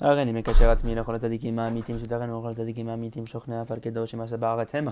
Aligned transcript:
הריני 0.00 0.32
מקשר 0.32 0.70
עצמי 0.70 0.94
לכל 0.94 1.14
הצדיקים 1.14 1.58
האמיתים 1.58 1.98
שדרנו 1.98 2.40
לכל 2.40 2.50
הצדיקים 2.50 2.88
האמיתים 2.88 3.26
שוכני 3.26 3.60
עפר 3.60 3.78
קדוש 3.78 4.10
שמעשה 4.10 4.36
בארץ 4.36 4.74
המה. 4.74 4.90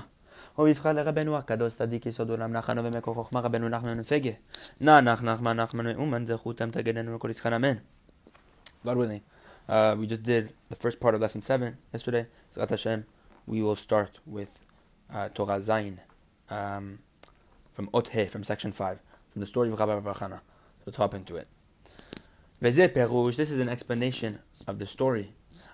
ובבחר 0.59 0.93
לרבנו 0.93 1.37
הקדוש 1.37 1.75
צדיק 1.75 2.07
יסוד 2.07 2.31
עולם 2.31 2.53
נחנו 2.53 2.85
ומקור 2.85 3.15
חוכמה 3.15 3.41
רבנו 3.41 3.69
נחמן 3.69 3.91
ונפגה. 3.91 4.31
נח 4.81 5.01
נח 5.01 5.23
נחמן 5.23 5.61
נחמן 5.61 5.87
ואומן 5.87 6.27
זכותם 6.27 6.71
תגדנו 6.71 7.17
לכל 7.17 7.31
ישכן 7.31 7.53
אמן. 7.53 7.75
God 8.85 8.97
willing. 8.97 9.23
Uh, 9.69 9.95
we 9.99 10.07
just 10.07 10.23
did 10.23 10.53
the 10.69 10.77
first 10.77 11.01
part 11.01 11.15
of 11.15 11.21
lesson 11.21 11.43
7 11.43 11.77
yesterday. 11.93 12.27
Zrat 12.55 12.71
Hashem, 12.71 13.05
we 13.47 13.63
will 13.63 13.77
start 13.77 14.19
with 14.27 14.59
uh, 15.13 15.29
Torah 15.35 15.61
Zayin 15.61 15.99
um, 16.49 17.01
from 17.73 17.89
Ot 17.93 18.09
He, 18.09 18.25
from 18.27 18.43
section 18.43 18.73
5, 18.73 18.99
from 19.33 19.41
the 19.41 19.47
story 19.47 19.71
of 19.71 19.79
Rabbi 19.79 20.01
Barachana. 20.01 20.39
So 20.79 20.85
let's 20.87 20.97
hop 20.97 21.15
into 21.15 21.37
it. 21.37 21.47
This 22.60 22.78
is 22.78 23.60
an 23.60 23.70
explanation 23.70 24.40
of 24.68 24.80
the 24.80 24.86
story. 24.86 25.34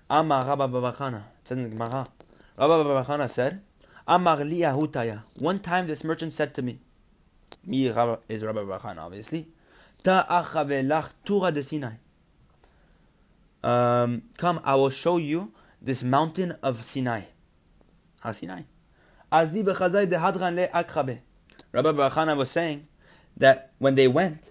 Amar 0.09 0.45
Rabba 0.45 0.67
Babachana, 0.67 1.23
says 1.43 1.57
in 1.57 1.63
the 1.63 1.69
Gemara. 1.69 2.07
Said, 3.29 3.61
Amar 4.07 4.43
li. 4.43 4.63
One 5.39 5.59
time 5.59 5.87
this 5.87 6.03
merchant 6.03 6.33
said 6.33 6.53
to 6.55 6.61
me, 6.61 6.79
me 7.65 7.87
is 7.87 8.43
Rabba 8.43 8.65
Babachana, 8.65 8.97
obviously, 8.97 9.47
Ta 10.03 10.25
achavelach 10.29 11.09
tura 11.23 11.51
de 11.51 11.61
Sinai. 11.61 11.93
Um, 13.63 14.23
come, 14.37 14.59
I 14.63 14.73
will 14.75 14.89
show 14.89 15.17
you 15.17 15.51
this 15.81 16.01
mountain 16.01 16.53
of 16.63 16.83
Sinai. 16.83 17.21
Ha 18.21 18.31
Sinai. 18.31 18.63
Bechazai 19.31 20.09
de 20.09 20.17
hadran 20.17 20.55
le 20.55 20.67
akrabe. 20.69 21.19
Rabbi 21.71 21.91
Barachana 21.91 22.35
was 22.35 22.49
saying 22.49 22.87
that 23.37 23.71
when 23.77 23.93
they 23.95 24.07
went, 24.07 24.50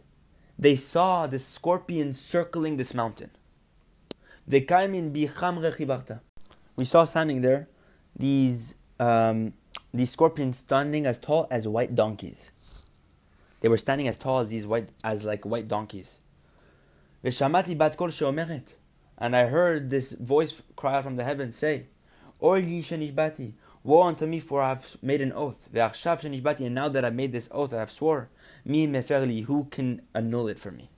they 0.60 0.76
saw 0.76 1.26
the 1.26 1.38
scorpion 1.38 2.12
circling 2.12 2.76
this 2.76 2.92
mountain. 2.92 3.30
We 6.76 6.84
saw 6.84 7.06
standing 7.06 7.40
there 7.40 7.68
these 8.14 8.74
um, 8.98 9.54
these 9.94 10.10
scorpions 10.10 10.58
standing 10.58 11.06
as 11.06 11.18
tall 11.18 11.46
as 11.50 11.66
white 11.66 11.94
donkeys. 11.94 12.50
They 13.60 13.68
were 13.68 13.78
standing 13.78 14.06
as 14.06 14.18
tall 14.18 14.40
as 14.40 14.48
these 14.48 14.66
white 14.66 14.90
as 15.02 15.24
like 15.24 15.46
white 15.46 15.66
donkeys. 15.66 16.20
And 17.22 17.34
I 19.36 19.46
heard 19.46 19.90
this 19.90 20.12
voice 20.12 20.62
cry 20.76 20.96
out 20.96 21.04
from 21.04 21.16
the 21.16 21.24
heavens 21.24 21.56
say, 21.56 21.86
Woe 23.82 24.02
unto 24.02 24.26
me, 24.26 24.40
for 24.40 24.60
I 24.60 24.68
have 24.68 24.96
made 25.02 25.22
an 25.22 25.32
oath. 25.32 25.70
And 25.72 26.74
now 26.74 26.88
that 26.90 27.04
I 27.04 27.10
made 27.10 27.32
this 27.32 27.48
oath, 27.50 27.72
I 27.72 27.78
have 27.78 27.90
swore, 27.90 28.28
Mi 28.64 28.86
meferli, 28.86 29.44
who 29.44 29.64
can 29.70 30.02
annul 30.14 30.48
it 30.48 30.58
for 30.58 30.70
me? 30.70 30.90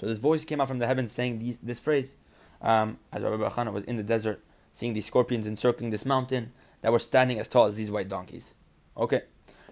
So 0.00 0.06
this 0.06 0.18
voice 0.18 0.44
came 0.44 0.60
out 0.60 0.68
from 0.68 0.78
the 0.78 0.86
heavens 0.86 1.12
saying 1.12 1.38
these, 1.38 1.58
this 1.58 1.78
phrase, 1.78 2.16
um, 2.62 2.98
as 3.12 3.22
Rabbi 3.22 3.36
Barachana 3.36 3.72
was 3.72 3.84
in 3.84 3.96
the 3.96 4.02
desert, 4.02 4.44
seeing 4.72 4.92
these 4.92 5.06
scorpions 5.06 5.46
encircling 5.46 5.90
this 5.90 6.04
mountain 6.04 6.52
that 6.82 6.92
were 6.92 6.98
standing 6.98 7.38
as 7.38 7.48
tall 7.48 7.66
as 7.66 7.76
these 7.76 7.90
white 7.90 8.08
donkeys. 8.08 8.54
Okay. 8.96 9.22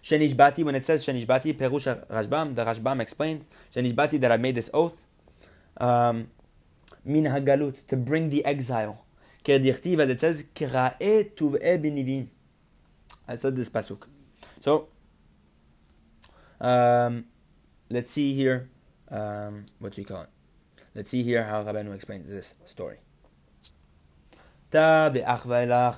Shenishbati, 0.02 0.64
when 0.64 0.74
it 0.74 0.86
says 0.86 1.04
Shenishbati, 1.04 1.56
Perusha 1.56 2.06
Rashbam, 2.08 2.54
the 2.54 2.64
Rashbam 2.64 3.00
explains, 3.00 3.48
Shenishbati, 3.74 4.20
that 4.20 4.30
I 4.30 4.36
made 4.36 4.54
this 4.54 4.70
oath, 4.72 5.04
um, 5.78 6.28
min 7.04 7.24
hagalut, 7.24 7.86
to 7.86 7.96
bring 7.96 8.30
the 8.30 8.44
exile. 8.44 9.04
Kerdichtiv, 9.44 9.98
as 10.00 10.10
it 10.10 10.20
says, 10.20 10.44
Kira'e 10.54 11.34
tuv'e 11.34 11.82
binivim. 11.82 12.28
I 13.28 13.34
said 13.34 13.56
this 13.56 13.68
pasuk. 13.68 14.06
So, 14.60 14.88
um, 16.60 17.26
let's 17.90 18.10
see 18.10 18.34
here. 18.34 18.68
Um, 19.10 19.66
what 19.78 19.92
do 19.94 20.00
you 20.00 20.06
call 20.06 20.22
it? 20.22 20.28
Let's 20.94 21.10
see 21.10 21.22
here 21.22 21.44
how 21.44 21.62
Rabbeinu 21.62 21.94
explains 21.94 22.28
this 22.28 22.54
story. 22.64 22.98
Ta 24.70 25.10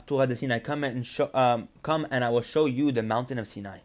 Torah 0.06 0.26
de 0.26 0.36
Sinai. 0.36 0.58
Come 0.58 0.84
and 0.84 1.06
show, 1.06 1.30
um, 1.32 1.68
come 1.82 2.06
and 2.10 2.24
I 2.24 2.28
will 2.28 2.42
show 2.42 2.66
you 2.66 2.92
the 2.92 3.02
mountain 3.02 3.38
of 3.38 3.46
Sinai. 3.46 3.78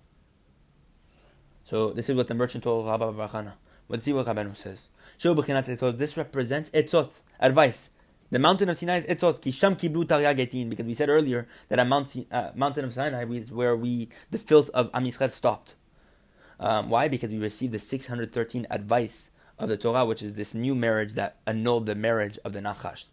So 1.64 1.92
this 1.92 2.10
is 2.10 2.16
what 2.16 2.28
the 2.28 2.33
merchant 2.33 2.64
told 2.64 2.88
Rabbi 2.88 3.06
Barachana. 3.06 3.54
Let's 3.88 4.06
see 4.06 4.14
what 4.14 4.26
Rabbeinu 4.26 4.56
says. 4.58 4.89
This 5.98 6.17
represents 6.17 6.70
etzot, 6.72 7.20
advice. 7.39 7.92
The 8.32 8.39
mountain 8.39 8.70
of 8.70 8.78
Sinai 8.78 8.98
is 8.98 9.06
etzot, 9.06 9.39
kisham 9.39 9.76
kiblu 9.76 10.06
taryagetin, 10.06 10.70
because 10.70 10.86
we 10.86 10.95
said 10.95 11.10
earlier 11.10 11.48
that 11.70 11.78
a 11.78 11.83
uh, 11.83 12.52
mountain 12.56 12.86
of 12.86 12.94
Sinai 12.94 13.26
is 13.26 13.52
where 13.52 13.76
we 13.76 14.10
the 14.32 14.39
filth 14.39 14.70
of 14.72 14.89
Am 14.94 15.06
Yisrael 15.06 15.30
stopped. 15.30 15.76
Um, 16.59 16.89
why? 16.89 17.08
Because 17.08 17.31
we 17.31 17.37
received 17.37 17.73
the 17.73 17.80
613 17.80 18.67
advice 18.69 19.31
of 19.59 19.69
the 19.69 19.77
Torah, 19.77 20.05
which 20.05 20.21
is 20.21 20.36
this 20.36 20.53
new 20.53 20.75
marriage 20.75 21.14
that 21.14 21.37
annulled 21.45 21.86
the 21.86 21.95
marriage 21.95 22.39
of 22.43 22.53
the 22.53 22.59
Nachash. 22.59 23.05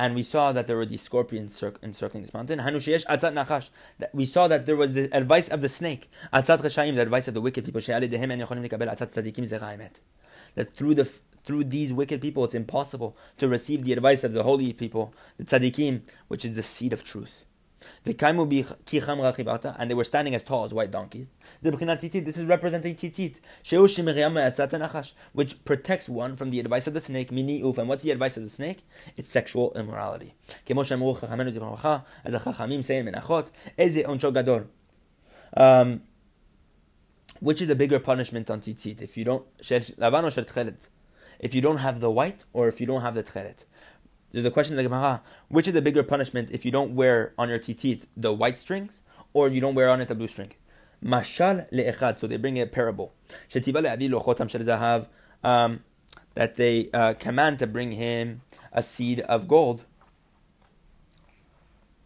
And 0.00 0.14
we 0.14 0.22
saw 0.22 0.52
that 0.52 0.66
there 0.66 0.76
were 0.76 0.86
these 0.86 1.02
scorpions 1.02 1.62
encircling 1.82 2.22
this 2.22 2.32
mountain. 2.32 2.58
That 2.58 4.10
we 4.12 4.24
saw 4.24 4.46
that 4.48 4.66
there 4.66 4.76
was 4.76 4.94
the 4.94 5.14
advice 5.16 5.48
of 5.48 5.60
the 5.60 5.68
snake. 5.68 6.10
The 6.32 7.00
advice 7.00 7.26
of 7.26 7.34
the 7.34 7.40
wicked 7.40 7.64
people. 7.64 7.80
That 10.54 10.72
through 10.72 10.94
the 10.94 11.10
through 11.44 11.64
these 11.64 11.92
wicked 11.94 12.20
people, 12.20 12.44
it's 12.44 12.54
impossible 12.54 13.16
to 13.38 13.48
receive 13.48 13.84
the 13.84 13.94
advice 13.94 14.22
of 14.22 14.34
the 14.34 14.42
holy 14.42 14.72
people, 14.74 15.14
the 15.38 15.44
tzaddikim, 15.44 16.02
which 16.28 16.44
is 16.44 16.54
the 16.54 16.62
seed 16.62 16.92
of 16.92 17.02
truth. 17.02 17.46
And 18.04 19.90
they 19.90 19.94
were 19.94 20.04
standing 20.04 20.34
as 20.34 20.42
tall 20.42 20.64
as 20.64 20.74
white 20.74 20.90
donkeys. 20.90 21.26
This 21.62 22.38
is 22.38 22.44
representing 22.44 22.94
tzitzit, 22.94 23.36
which 25.32 25.64
protects 25.64 26.08
one 26.08 26.36
from 26.36 26.50
the 26.50 26.60
advice 26.60 26.86
of 26.86 26.94
the 26.94 27.00
snake. 27.00 27.30
And 27.30 27.88
what's 27.88 28.02
the 28.02 28.10
advice 28.10 28.36
of 28.36 28.42
the 28.42 28.48
snake? 28.48 28.84
It's 29.16 29.30
sexual 29.30 29.72
immorality. 29.74 30.34
Um, 35.56 36.02
which 37.40 37.62
is 37.62 37.68
the 37.68 37.76
bigger 37.76 37.98
punishment 38.00 38.50
on 38.50 38.60
tzitzit? 38.60 39.00
If 39.00 39.16
you 39.16 39.24
don't, 39.24 39.46
if 41.40 41.54
you 41.54 41.60
don't 41.60 41.78
have 41.78 42.00
the 42.00 42.10
white 42.10 42.44
or 42.52 42.68
if 42.68 42.80
you 42.80 42.86
don't 42.86 43.02
have 43.02 43.14
the 43.14 43.22
tchelet 43.22 43.64
the 44.42 44.50
question 44.50 44.74
of 44.74 44.76
the 44.78 44.82
Gemara, 44.84 45.22
which 45.48 45.68
is 45.68 45.74
the 45.74 45.82
bigger 45.82 46.02
punishment 46.02 46.50
if 46.50 46.64
you 46.64 46.70
don't 46.70 46.94
wear 46.94 47.32
on 47.38 47.48
your 47.48 47.58
tzitzit 47.58 48.04
the 48.16 48.32
white 48.32 48.58
strings 48.58 49.02
or 49.32 49.48
you 49.48 49.60
don't 49.60 49.74
wear 49.74 49.88
on 49.90 50.00
it 50.00 50.08
the 50.08 50.14
blue 50.14 50.28
string? 50.28 50.52
Mashal 51.04 51.70
le'echad. 51.72 52.18
So 52.18 52.26
they 52.26 52.36
bring 52.36 52.58
a 52.60 52.66
parable. 52.66 53.12
Um, 55.44 55.84
that 56.34 56.54
they 56.54 56.88
uh, 56.92 57.14
command 57.14 57.58
to 57.58 57.66
bring 57.66 57.92
him 57.92 58.42
a 58.72 58.82
seed 58.82 59.20
of 59.20 59.48
gold. 59.48 59.84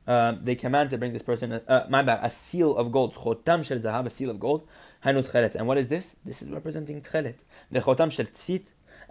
Uh, 0.06 0.34
they 0.42 0.54
command 0.54 0.90
to 0.90 0.98
bring 0.98 1.12
this 1.12 1.22
person, 1.22 1.52
uh, 1.52 1.86
my 1.88 2.02
bad, 2.02 2.18
a 2.22 2.30
seal 2.30 2.76
of 2.76 2.90
gold. 2.90 3.14
Chotam 3.14 3.64
shel 3.64 3.78
zahav, 3.78 4.06
a 4.06 4.10
seal 4.10 4.30
of 4.30 4.40
gold. 4.40 4.66
Hanut. 5.04 5.54
And 5.54 5.66
what 5.66 5.78
is 5.78 5.88
this? 5.88 6.16
This 6.24 6.42
is 6.42 6.50
representing 6.50 7.02
tchelet. 7.02 7.36
The 7.70 7.80
chotam 7.80 8.10
shel 8.10 8.26
tzit 8.26 8.62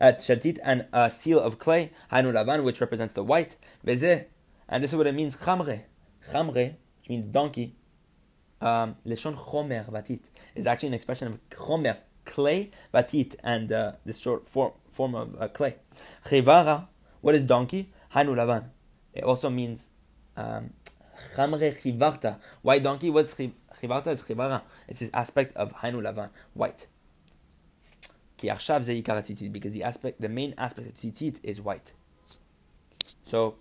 shatit 0.02 0.58
and 0.64 0.88
a 0.92 1.10
seal 1.12 1.40
of 1.40 1.60
clay, 1.60 1.92
hanu 2.10 2.32
lavan, 2.32 2.64
which 2.64 2.82
represents 2.82 3.14
the 3.14 3.24
white, 3.24 3.56
bezeh, 3.86 4.26
and 4.68 4.84
this 4.84 4.92
is 4.92 4.98
what 4.98 5.08
it 5.08 5.14
means, 5.14 5.36
chamre, 5.38 5.84
chamre, 6.32 6.76
which 7.00 7.10
means 7.10 7.26
donkey, 7.32 7.76
um, 8.62 8.96
leshon 9.06 9.36
chomer 9.36 9.90
vatit, 9.92 10.22
is 10.56 10.66
actually 10.66 10.88
an 10.88 10.94
expression 10.94 11.28
of 11.28 11.50
chomer, 11.50 11.98
clay, 12.26 12.72
vatit, 12.94 13.36
and 13.44 13.72
uh, 13.72 13.94
this 14.06 14.20
short 14.20 14.48
form, 14.48 14.72
form 14.92 15.16
of 15.16 15.42
uh, 15.42 15.48
clay. 15.48 15.76
Chivara, 16.26 16.88
what 17.22 17.36
is 17.36 17.44
donkey? 17.44 17.92
Hanu 18.10 18.36
lavan. 18.36 18.66
It 19.14 19.24
also 19.24 19.50
means 19.50 19.90
um, 20.36 20.72
chamre 21.36 21.80
chivarta, 21.80 22.38
white 22.62 22.84
donkey. 22.84 23.10
What's 23.10 23.36
chivarta? 23.36 24.08
It's 24.08 24.24
chivara. 24.24 24.62
It's 24.88 25.00
this 25.00 25.10
aspect 25.14 25.56
of 25.56 25.72
hanu 25.74 26.02
lavan, 26.02 26.30
white 26.54 26.88
because 28.42 29.74
the 29.74 29.84
aspect, 29.84 30.22
the 30.22 30.30
main 30.30 30.54
aspect 30.58 30.88
of 30.88 30.94
tzitzit 30.94 31.40
is 31.44 31.62
white. 31.62 31.94
So, 33.26 33.56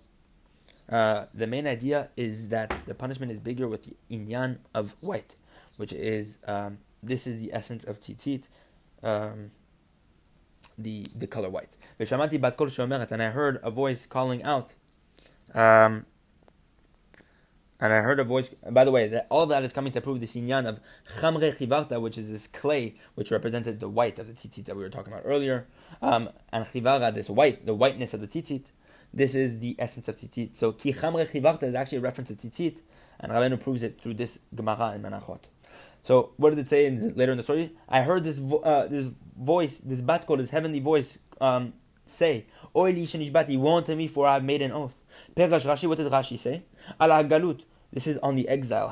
uh, 0.89 1.25
the 1.33 1.47
main 1.47 1.67
idea 1.67 2.09
is 2.17 2.49
that 2.49 2.73
the 2.85 2.93
punishment 2.93 3.31
is 3.31 3.39
bigger 3.39 3.67
with 3.67 3.83
the 3.83 3.95
inyan 4.09 4.57
of 4.73 4.95
white, 5.01 5.35
which 5.77 5.93
is 5.93 6.37
um, 6.47 6.79
this 7.01 7.25
is 7.27 7.41
the 7.41 7.53
essence 7.53 7.83
of 7.83 7.99
tzitzit, 7.99 8.43
um, 9.03 9.51
the 10.77 11.05
the 11.15 11.27
color 11.27 11.49
white. 11.49 11.75
And 11.99 13.21
I 13.23 13.29
heard 13.29 13.59
a 13.63 13.71
voice 13.71 14.05
calling 14.05 14.43
out. 14.43 14.73
Um, 15.53 16.05
and 17.81 17.91
I 17.91 18.01
heard 18.01 18.19
a 18.19 18.23
voice. 18.23 18.49
By 18.69 18.85
the 18.85 18.91
way, 18.91 19.07
that 19.07 19.25
all 19.29 19.47
that 19.47 19.63
is 19.63 19.73
coming 19.73 19.91
to 19.93 20.01
prove 20.01 20.19
the 20.19 20.27
sinyan 20.27 20.67
of 20.67 20.79
chamre 21.19 21.57
chivarta, 21.57 21.99
which 21.99 22.17
is 22.17 22.29
this 22.29 22.45
clay 22.45 22.95
which 23.15 23.31
represented 23.31 23.79
the 23.79 23.89
white 23.89 24.19
of 24.19 24.27
the 24.27 24.33
tzitzit 24.33 24.65
that 24.65 24.75
we 24.75 24.83
were 24.83 24.89
talking 24.89 25.11
about 25.11 25.23
earlier, 25.25 25.65
um, 26.01 26.29
and 26.53 26.65
chivara, 26.65 27.13
this 27.13 27.29
white, 27.29 27.65
the 27.65 27.73
whiteness 27.73 28.13
of 28.13 28.21
the 28.21 28.27
tzitzit. 28.27 28.65
This 29.11 29.33
is 29.33 29.59
the 29.59 29.75
essence 29.79 30.07
of 30.07 30.15
tzitzit. 30.15 30.55
So 30.55 30.71
ki 30.71 30.93
chamre 30.93 31.27
chivarta 31.27 31.63
is 31.63 31.73
actually 31.73 31.97
a 31.97 32.01
reference 32.01 32.29
to 32.29 32.35
tzitzit, 32.35 32.77
and 33.19 33.31
Rabbeinu 33.31 33.59
proves 33.59 33.81
it 33.81 33.99
through 33.99 34.13
this 34.13 34.39
gemara 34.53 34.93
in 34.93 35.01
Menachot. 35.01 35.39
So 36.03 36.33
what 36.37 36.51
did 36.51 36.59
it 36.59 36.69
say 36.69 36.85
in, 36.85 37.15
later 37.15 37.31
in 37.31 37.37
the 37.39 37.43
story? 37.43 37.71
I 37.89 38.03
heard 38.03 38.23
this 38.23 38.37
vo- 38.37 38.59
uh, 38.59 38.87
this 38.87 39.11
voice, 39.35 39.77
this 39.77 40.01
bat 40.01 40.27
kol, 40.27 40.37
this 40.37 40.51
heavenly 40.51 40.79
voice 40.79 41.17
um, 41.39 41.73
say, 42.05 42.45
Oy 42.75 42.91
li 42.91 43.07
shenishbati, 43.07 43.57
woe 43.57 43.77
unto 43.77 43.95
me 43.95 44.07
for 44.07 44.27
I 44.27 44.35
have 44.35 44.43
made 44.43 44.61
an 44.61 44.71
oath. 44.71 44.95
Perash 45.35 45.65
Rashi, 45.65 45.87
what 45.87 45.97
did 45.97 46.11
Rashi 46.11 46.37
say? 46.37 46.63
Ala 46.99 47.23
galut. 47.23 47.61
This 47.93 48.07
is 48.07 48.17
on 48.19 48.35
the 48.35 48.47
exile. 48.47 48.89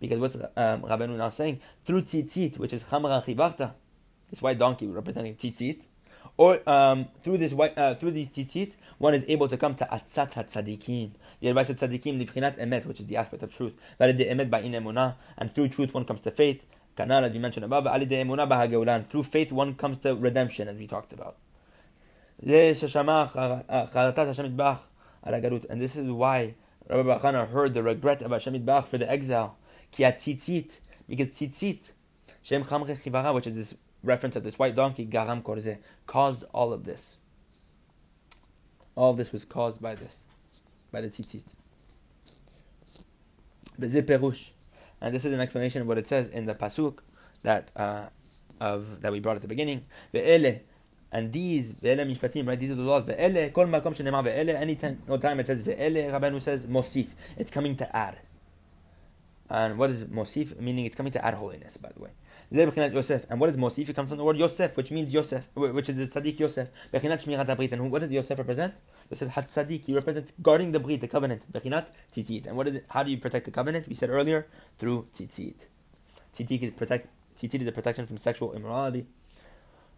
Because 0.00 0.18
what's 0.18 0.36
um, 0.36 0.82
Rabbeinu 0.82 1.16
now 1.16 1.30
saying? 1.30 1.60
Through 1.84 2.02
tzitzit, 2.02 2.58
which 2.58 2.72
is 2.72 2.84
chamra 2.84 3.24
chivarta, 3.24 3.72
this 4.30 4.40
white 4.40 4.58
donkey 4.58 4.86
representing 4.86 5.34
tzitzit, 5.34 5.82
or 6.36 6.60
um, 6.68 7.08
through 7.22 7.38
this 7.38 7.52
white, 7.52 7.76
uh, 7.76 7.96
through 7.96 8.12
these 8.12 8.28
tzitzit, 8.28 8.74
one 8.98 9.14
is 9.14 9.24
able 9.28 9.48
to 9.48 9.56
come 9.56 9.74
to 9.74 9.84
atzat 9.86 10.32
hatzadikim. 10.32 11.10
The 11.40 11.48
advice 11.48 11.70
of 11.70 11.76
tzadikim, 11.76 12.24
nivchinat 12.24 12.58
emet, 12.58 12.86
which 12.86 13.00
is 13.00 13.06
the 13.06 13.16
aspect 13.16 13.42
of 13.42 13.54
truth. 13.54 13.74
That 13.98 14.10
is 14.10 14.18
the 14.18 14.26
emet 14.26 14.48
by 14.48 14.60
in 14.60 14.72
emunah, 14.72 15.16
and 15.36 15.52
through 15.52 15.70
truth 15.70 15.92
one 15.92 16.04
comes 16.04 16.20
to 16.20 16.30
faith. 16.30 16.64
Kanal, 16.96 17.24
as 17.24 17.32
we 17.32 17.40
mentioned 17.40 17.64
above, 17.64 17.88
ali 17.88 18.06
de 18.06 18.22
emunah 18.22 18.48
bahageulan. 18.48 19.06
Through 19.06 19.24
faith 19.24 19.50
one 19.50 19.74
comes 19.74 19.98
to 19.98 20.14
redemption, 20.14 20.68
as 20.68 20.76
we 20.76 20.86
talked 20.86 21.12
about. 21.12 21.36
And 25.22 25.80
this 25.80 25.96
is 25.96 26.10
why 26.10 26.54
Rabbi 26.88 27.18
Bachana 27.18 27.48
heard 27.48 27.74
the 27.74 27.82
regret 27.82 28.22
of 28.22 28.30
Hashem 28.30 28.62
Bach 28.64 28.86
for 28.86 28.98
the 28.98 29.10
exile. 29.10 29.56
Ki 29.90 30.04
tzitzit, 30.04 30.80
because 31.08 31.28
tzitzit, 31.28 31.90
Shem 32.42 32.64
Chamre 32.64 32.96
Chivara, 32.96 33.34
which 33.34 33.46
is 33.46 33.56
this 33.56 33.76
reference 34.02 34.36
of 34.36 34.44
this 34.44 34.58
white 34.58 34.74
donkey, 34.74 35.06
Garam 35.06 35.42
Korze, 35.42 35.78
caused 36.06 36.44
all 36.52 36.72
of 36.72 36.84
this. 36.84 37.18
All 38.94 39.12
this 39.12 39.32
was 39.32 39.44
caused 39.44 39.80
by 39.80 39.94
this, 39.94 40.22
by 40.90 41.00
the 41.00 41.08
tzitzit. 41.08 41.42
Beze 43.78 44.02
Perush. 44.02 44.50
And 45.00 45.14
this 45.14 45.24
is 45.24 45.32
an 45.32 45.40
explanation 45.40 45.82
of 45.82 45.88
what 45.88 45.98
it 45.98 46.06
says 46.06 46.28
in 46.28 46.46
the 46.46 46.54
Pasuk 46.54 46.98
that 47.42 47.70
uh, 47.74 48.06
of 48.60 49.00
that 49.00 49.12
we 49.12 49.20
brought 49.20 49.36
at 49.36 49.42
the 49.42 49.48
beginning. 49.48 49.86
Ve'ele 50.12 50.60
and 51.12 51.32
these, 51.32 51.72
ve'ele 51.72 52.06
mishpatim, 52.06 52.46
right? 52.46 52.58
These 52.58 52.70
are 52.72 52.76
the 52.76 52.82
laws. 52.82 53.04
Ve'ele, 53.04 53.52
kol 53.52 53.66
makom 53.66 53.94
shenemar 53.96 54.24
ve'ele. 54.24 54.54
Any 54.54 54.76
time, 54.76 55.02
no 55.08 55.16
time 55.16 55.40
it 55.40 55.46
says 55.46 55.62
ve'ele, 55.62 56.10
Rabbanu 56.12 56.40
says 56.40 56.66
mosif. 56.66 57.08
It's 57.36 57.50
coming 57.50 57.76
to 57.76 57.96
add. 57.96 58.18
And 59.48 59.78
what 59.78 59.90
is 59.90 60.04
mosif? 60.04 60.58
Meaning 60.60 60.86
it's 60.86 60.96
coming 60.96 61.12
to 61.12 61.24
add 61.24 61.34
holiness, 61.34 61.76
by 61.76 61.90
the 61.94 62.00
way. 62.00 62.10
Yosef. 62.52 63.26
And 63.30 63.40
what 63.40 63.50
is 63.50 63.56
Mosif? 63.56 63.88
It 63.88 63.94
comes 63.94 64.08
from 64.08 64.18
the 64.18 64.24
word 64.24 64.36
Yosef, 64.36 64.76
which 64.76 64.90
means 64.90 65.14
Yosef, 65.14 65.46
which 65.54 65.88
is 65.88 65.96
the 65.96 66.06
tzaddik 66.08 66.38
Yosef. 66.38 66.68
And 66.92 67.90
what 67.92 68.00
does 68.00 68.10
Yosef 68.10 68.38
represent? 68.38 68.74
Yosef 69.08 69.28
had 69.28 69.48
tzaddik. 69.48 69.84
He 69.84 69.94
represents 69.94 70.32
guarding 70.42 70.72
the 70.72 70.80
brit, 70.80 71.00
the 71.00 71.08
covenant. 71.08 71.50
Bechinat 71.52 71.88
tzitzit. 72.12 72.46
And 72.46 72.56
what 72.56 72.66
is 72.66 72.80
how 72.88 73.02
do 73.04 73.10
you 73.10 73.18
protect 73.18 73.44
the 73.44 73.50
covenant? 73.52 73.86
We 73.88 73.94
said 73.94 74.10
earlier 74.10 74.46
through 74.78 75.06
tzitzit. 75.14 75.66
Tzitzit 76.34 76.62
is 76.62 76.70
protect. 76.72 77.08
Tzitzit 77.36 77.62
is 77.62 77.68
a 77.68 77.72
protection 77.72 78.06
from 78.06 78.18
sexual 78.18 78.52
immorality. 78.52 79.06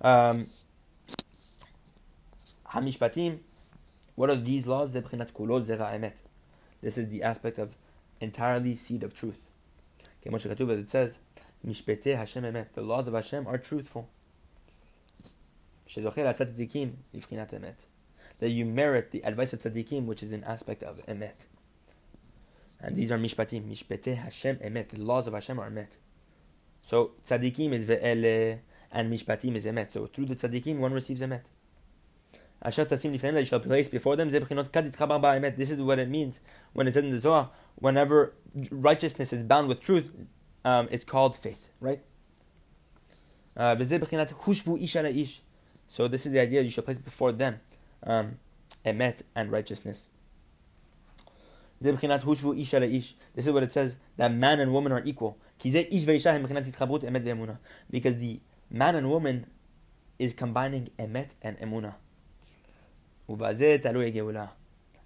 Um, 0.03 0.49
Hamishpatim. 2.73 3.39
What 4.15 4.31
are 4.31 4.37
these 4.37 4.67
laws? 4.67 4.93
This 4.93 6.99
is 6.99 7.09
the 7.09 7.23
aspect 7.23 7.59
of 7.59 7.77
entirely 8.21 8.75
seed 8.75 9.03
of 9.03 9.15
truth. 9.15 9.49
It 10.25 10.89
says 10.89 11.19
Mishpete 11.67 12.17
Hashem 12.17 12.45
emet. 12.45 12.73
The 12.75 12.83
laws 12.83 13.09
of 13.09 13.15
Hashem 13.15 13.47
are 13.47 13.59
truthful. 13.59 14.09
That 18.41 18.41
you 18.41 18.65
merit 18.65 19.11
the 19.11 19.25
advice 19.25 19.53
of 19.53 19.61
tzaddikim, 19.61 20.07
which 20.07 20.23
is 20.23 20.33
an 20.33 20.45
aspect 20.45 20.83
of 20.83 21.05
emet. 21.07 21.47
And 22.81 22.97
these 22.97 23.13
are 23.13 23.19
mishpatim. 23.19 23.71
Mishpete 23.71 24.17
Hashem 24.17 24.57
emet. 24.57 24.89
The 24.89 25.01
laws 25.01 25.27
of 25.27 25.35
Hashem 25.35 25.61
are 25.61 25.71
emet. 25.71 25.89
So 26.85 27.13
tzaddikim 27.25 27.73
is 27.73 27.85
ve'ele, 27.85 28.59
and 28.91 29.13
mishpatim 29.13 29.55
is 29.55 29.67
emet. 29.67 29.93
So 29.93 30.07
through 30.07 30.27
the 30.27 30.35
tzaddikim, 30.35 30.79
one 30.79 30.93
receives 30.93 31.21
emet. 31.21 31.43
That 32.63 32.79
you 32.79 32.85
shall 33.45 33.61
place 33.61 33.89
before 33.89 34.17
them. 34.17 34.31
This 34.31 35.71
is 35.71 35.81
what 35.81 35.99
it 35.99 36.09
means 36.09 36.41
when 36.73 36.87
it 36.87 36.95
says 36.95 37.05
in 37.05 37.11
the 37.11 37.21
Zohar. 37.21 37.51
Whenever 37.75 38.35
righteousness 38.71 39.33
is 39.33 39.43
bound 39.43 39.67
with 39.69 39.81
truth, 39.81 40.11
um, 40.65 40.87
it's 40.91 41.05
called 41.05 41.35
faith, 41.35 41.69
right? 41.81 42.01
Uh, 43.57 43.75
so 43.77 43.85
this 46.09 46.25
is 46.25 46.33
the 46.33 46.41
idea 46.41 46.63
you 46.63 46.71
should 46.71 46.85
place 46.85 46.99
before 46.99 47.33
them 47.33 47.59
um, 48.05 48.39
emet 48.87 49.23
and 49.35 49.51
righteousness. 49.51 50.11
This 51.81 52.01
is 53.37 53.51
what 53.51 53.65
it 53.65 53.73
says 53.73 53.97
that 54.17 54.33
man 54.33 54.61
and 54.61 54.73
woman 54.73 54.93
are 54.93 55.03
equal. 55.05 55.37
Because 55.59 55.73
the 58.17 58.41
man 58.71 58.95
and 58.95 59.11
woman 59.11 59.47
is 60.19 60.33
combining 60.33 60.89
emet 60.99 61.31
and 61.43 61.59
emuna. 61.59 61.95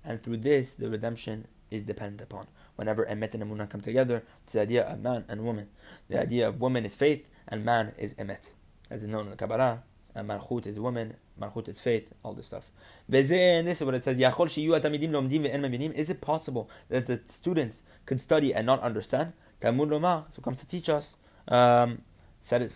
And 0.05 0.23
through 0.23 0.37
this, 0.39 0.75
the 0.75 0.89
redemption 0.89 1.49
is 1.71 1.83
dependent 1.83 2.23
upon 2.23 2.47
whenever 2.77 3.05
emet 3.07 3.35
and 3.35 3.43
emunah 3.43 3.69
come 3.69 3.81
together, 3.81 4.23
it's 4.45 4.53
the 4.53 4.61
idea 4.61 4.85
of 4.85 5.01
man 5.01 5.25
and 5.29 5.45
woman. 5.45 5.69
The 6.09 6.21
idea 6.21 6.49
of 6.49 6.61
woman 6.61 6.87
is 6.87 6.95
faith 6.95 7.27
and 7.49 7.65
man 7.65 7.93
is 7.99 8.15
emet. 8.15 8.51
As 8.89 9.03
is 9.03 9.09
known 9.09 9.25
in 9.25 9.31
the 9.31 9.37
Kabbalah, 9.37 9.83
and 10.15 10.29
malchut 10.29 10.67
is 10.67 10.79
woman, 10.79 11.15
malchut 11.41 11.69
is 11.69 11.81
faith, 11.81 12.13
all 12.23 12.35
this 12.35 12.47
stuff. 12.47 12.71
this 13.09 13.31
is 13.31 13.81
what 13.83 13.95
it 13.95 14.05
says, 14.05 14.19
Is 14.19 16.11
it 16.11 16.21
possible 16.21 16.71
that 16.89 17.07
the 17.07 17.21
students 17.29 17.83
could 18.05 18.21
study 18.21 18.55
and 18.55 18.67
not 18.67 18.81
understand? 18.81 19.33
Talmud 19.61 19.89
Lomar, 19.89 20.25
so 20.35 20.43
comes 20.43 20.61
to 20.61 20.67
teach 20.69 20.89
us, 20.89 21.17
um, 21.49 22.03
said 22.43 22.63
it 22.63 22.73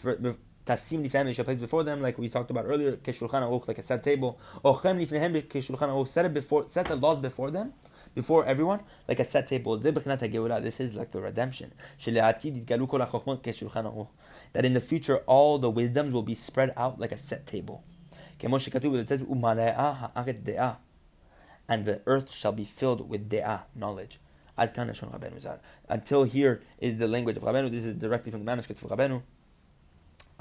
Tasim 0.67 1.03
lifnei 1.03 1.35
shall 1.35 1.45
place 1.45 1.59
before 1.59 1.83
them, 1.85 2.01
like 2.03 2.19
we 2.19 2.29
talked 2.29 2.51
about 2.51 2.67
earlier, 2.67 2.97
keshulchan 2.97 3.43
aruch, 3.43 3.67
like 3.67 3.79
a 3.79 3.83
set 3.83 4.03
table. 4.03 4.39
Ochem 4.65 4.99
lifnehem 5.05 5.43
keshulchan 5.43 5.89
aruch, 5.89 6.09
set 6.09 6.25
it 6.27 6.35
before, 6.35 6.67
set 6.69 6.87
the 6.87 6.97
laws 6.97 7.19
before 7.19 7.51
them 7.51 7.73
before 8.15 8.45
everyone, 8.45 8.81
like 9.07 9.21
a 9.21 9.25
set 9.25 9.47
table. 9.47 9.77
This 9.79 10.81
is 10.81 10.97
like 10.97 11.13
the 11.13 11.21
redemption. 11.21 11.73
That 14.53 14.65
in 14.65 14.75
the 14.75 14.81
future 14.81 15.19
all 15.19 15.59
the 15.59 15.71
wisdoms 15.71 16.13
will 16.13 16.25
be 16.25 16.35
spread 16.35 16.73
out 16.77 16.99
like 16.99 17.13
a 17.13 17.17
set 17.17 17.47
table. 17.47 17.85
And 18.43 18.53
the 21.85 22.01
earth 22.07 22.33
shall 22.33 22.53
be 22.53 22.65
filled 22.65 23.09
with 23.09 23.31
de'ah, 23.31 23.63
knowledge. 23.77 24.19
Until 25.89 26.25
here 26.25 26.63
is 26.79 26.97
the 26.99 27.07
language 27.07 27.37
of 27.37 27.45
Rabbeinu. 27.45 27.71
This 27.71 27.85
is 27.85 27.95
directly 27.95 28.33
from 28.33 28.41
the 28.41 28.47
manuscript 28.47 28.83
of 28.83 28.91
Rabbeinu. 28.91 29.23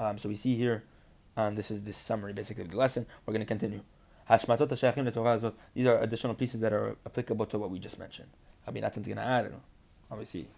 Um, 0.00 0.18
so 0.18 0.28
we 0.30 0.34
see 0.34 0.56
here, 0.56 0.82
um, 1.36 1.54
this 1.54 1.70
is 1.70 1.84
the 1.84 1.92
summary 1.92 2.32
basically 2.32 2.64
of 2.64 2.70
the 2.70 2.78
lesson. 2.78 3.06
We're 3.24 3.32
going 3.32 3.42
to 3.42 3.46
continue. 3.46 3.82
These 4.28 5.86
are 5.86 6.00
additional 6.00 6.34
pieces 6.34 6.60
that 6.60 6.72
are 6.72 6.96
applicable 7.04 7.46
to 7.46 7.58
what 7.58 7.70
we 7.70 7.78
just 7.78 7.98
mentioned. 7.98 8.30
I 8.66 8.70
mean, 8.70 8.82
something 8.90 9.14
to 9.14 9.20
add. 9.20 9.52
Obviously, 10.10 10.48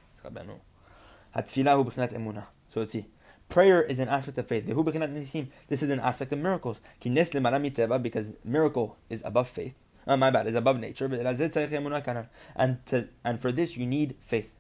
So 1.34 2.80
let's 2.80 2.92
see. 2.92 3.06
Prayer 3.48 3.82
is 3.82 3.98
an 3.98 4.08
aspect 4.08 4.38
of 4.38 4.46
faith. 4.46 4.66
This 4.66 5.82
is 5.82 5.90
an 5.90 6.00
aspect 6.00 6.32
of 6.32 6.38
miracles. 6.38 6.80
Because 7.00 8.32
miracle 8.44 8.96
is 9.10 9.22
above 9.24 9.48
faith. 9.48 9.74
Oh, 10.06 10.16
my 10.16 10.30
bad, 10.30 10.46
is 10.46 10.54
above 10.54 10.78
nature. 10.78 11.08
And 11.08 12.86
to, 12.86 13.08
and 13.24 13.40
for 13.40 13.50
this 13.52 13.76
you 13.76 13.86
need 13.86 14.16
faith. 14.20 14.54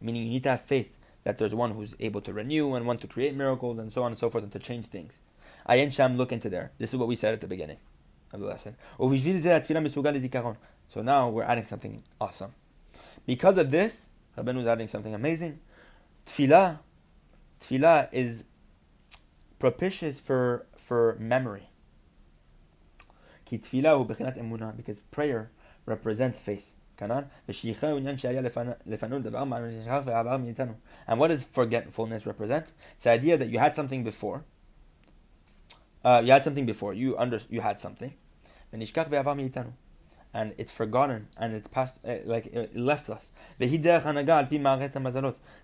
Meaning 0.00 0.24
you 0.24 0.30
need 0.30 0.42
to 0.44 0.50
have 0.50 0.62
faith 0.62 0.90
that 1.24 1.38
there's 1.38 1.54
one 1.54 1.72
who's 1.72 1.94
able 2.00 2.20
to 2.22 2.32
renew 2.32 2.74
and 2.74 2.86
one 2.86 2.98
to 2.98 3.06
create 3.06 3.34
miracles 3.34 3.78
and 3.78 3.92
so 3.92 4.02
on 4.02 4.12
and 4.12 4.18
so 4.18 4.28
forth 4.28 4.44
and 4.44 4.52
to 4.52 4.58
change 4.58 4.86
things. 4.86 5.20
Ayin 5.68 5.92
Sham, 5.92 6.16
look 6.16 6.32
into 6.32 6.48
there. 6.48 6.72
This 6.78 6.92
is 6.92 6.96
what 6.98 7.08
we 7.08 7.14
said 7.14 7.32
at 7.34 7.40
the 7.40 7.46
beginning 7.46 7.78
of 8.32 8.40
the 8.40 8.46
lesson. 8.46 8.76
So 10.88 11.02
now 11.02 11.28
we're 11.28 11.44
adding 11.44 11.66
something 11.66 12.02
awesome. 12.20 12.54
Because 13.26 13.58
of 13.58 13.70
this, 13.70 14.08
Rabbeinu 14.36 14.60
is 14.60 14.66
adding 14.66 14.88
something 14.88 15.14
amazing. 15.14 15.60
Tefillah, 16.26 16.80
tefillah 17.60 18.08
is 18.12 18.44
propitious 19.58 20.18
for, 20.18 20.66
for 20.76 21.16
memory. 21.20 21.68
Because 23.48 25.00
prayer 25.10 25.50
represents 25.86 26.38
faith. 26.40 26.74
And 31.06 31.18
what 31.18 31.28
does 31.28 31.44
forgetfulness 31.44 32.26
represent? 32.26 32.72
It's 32.94 33.04
the 33.04 33.10
idea 33.10 33.36
that 33.38 33.48
you 33.48 33.58
had 33.58 33.74
something 33.74 34.04
before, 34.04 34.44
uh, 36.04 36.22
you 36.24 36.32
had 36.32 36.44
something 36.44 36.66
before. 36.66 36.94
You 36.94 37.16
under 37.18 37.40
you 37.48 37.60
had 37.60 37.80
something, 37.80 38.14
and 40.34 40.54
it's 40.56 40.72
forgotten 40.72 41.28
and 41.38 41.52
it's 41.54 41.68
passed 41.68 41.98
uh, 42.06 42.16
like 42.24 42.46
it 42.46 42.74
left 42.76 43.10
us. 43.10 43.30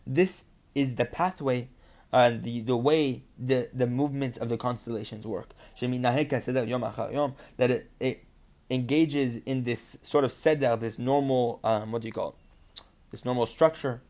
This 0.06 0.44
is 0.74 0.94
the 0.94 1.04
pathway 1.04 1.68
and 2.10 2.40
uh, 2.40 2.42
the, 2.42 2.60
the 2.60 2.76
way 2.76 3.22
the, 3.38 3.68
the 3.72 3.86
movement 3.86 4.38
of 4.38 4.48
the 4.48 4.56
constellations 4.56 5.26
work. 5.26 5.50
That 5.78 7.70
it, 7.70 7.90
it 8.00 8.24
engages 8.70 9.36
in 9.38 9.64
this 9.64 9.98
sort 10.02 10.24
of 10.24 10.32
seder, 10.32 10.76
this 10.76 10.98
normal 10.98 11.60
um, 11.64 11.92
what 11.92 12.02
do 12.02 12.08
you 12.08 12.12
call 12.12 12.30
it? 12.30 12.82
This 13.10 13.24
normal 13.24 13.46
structure, 13.46 14.02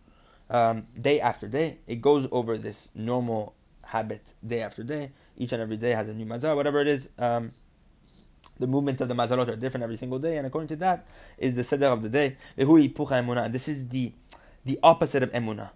um, 0.50 0.86
day 1.00 1.20
after 1.20 1.46
day. 1.46 1.78
It 1.86 2.00
goes 2.00 2.26
over 2.32 2.58
this 2.58 2.88
normal 2.94 3.54
habit 3.86 4.22
day 4.44 4.60
after 4.60 4.82
day. 4.82 5.12
Each 5.36 5.52
and 5.52 5.62
every 5.62 5.76
day 5.76 5.92
has 5.92 6.08
a 6.08 6.14
new 6.14 6.26
mazal, 6.26 6.56
whatever 6.56 6.80
it 6.80 6.88
is. 6.88 7.08
Um, 7.18 7.52
the 8.58 8.66
movement 8.66 9.00
of 9.00 9.08
the 9.08 9.14
mazalot 9.14 9.48
are 9.48 9.56
different 9.56 9.84
every 9.84 9.96
single 9.96 10.18
day, 10.18 10.36
and 10.36 10.46
according 10.46 10.68
to 10.68 10.76
that 10.76 11.06
is 11.38 11.54
the 11.54 11.62
seder 11.62 11.86
of 11.86 12.02
the 12.02 12.08
day. 12.08 12.36
This 12.56 13.68
is 13.68 13.88
the 13.88 14.12
the 14.64 14.78
opposite 14.82 15.22
of 15.22 15.30
emuna, 15.32 15.70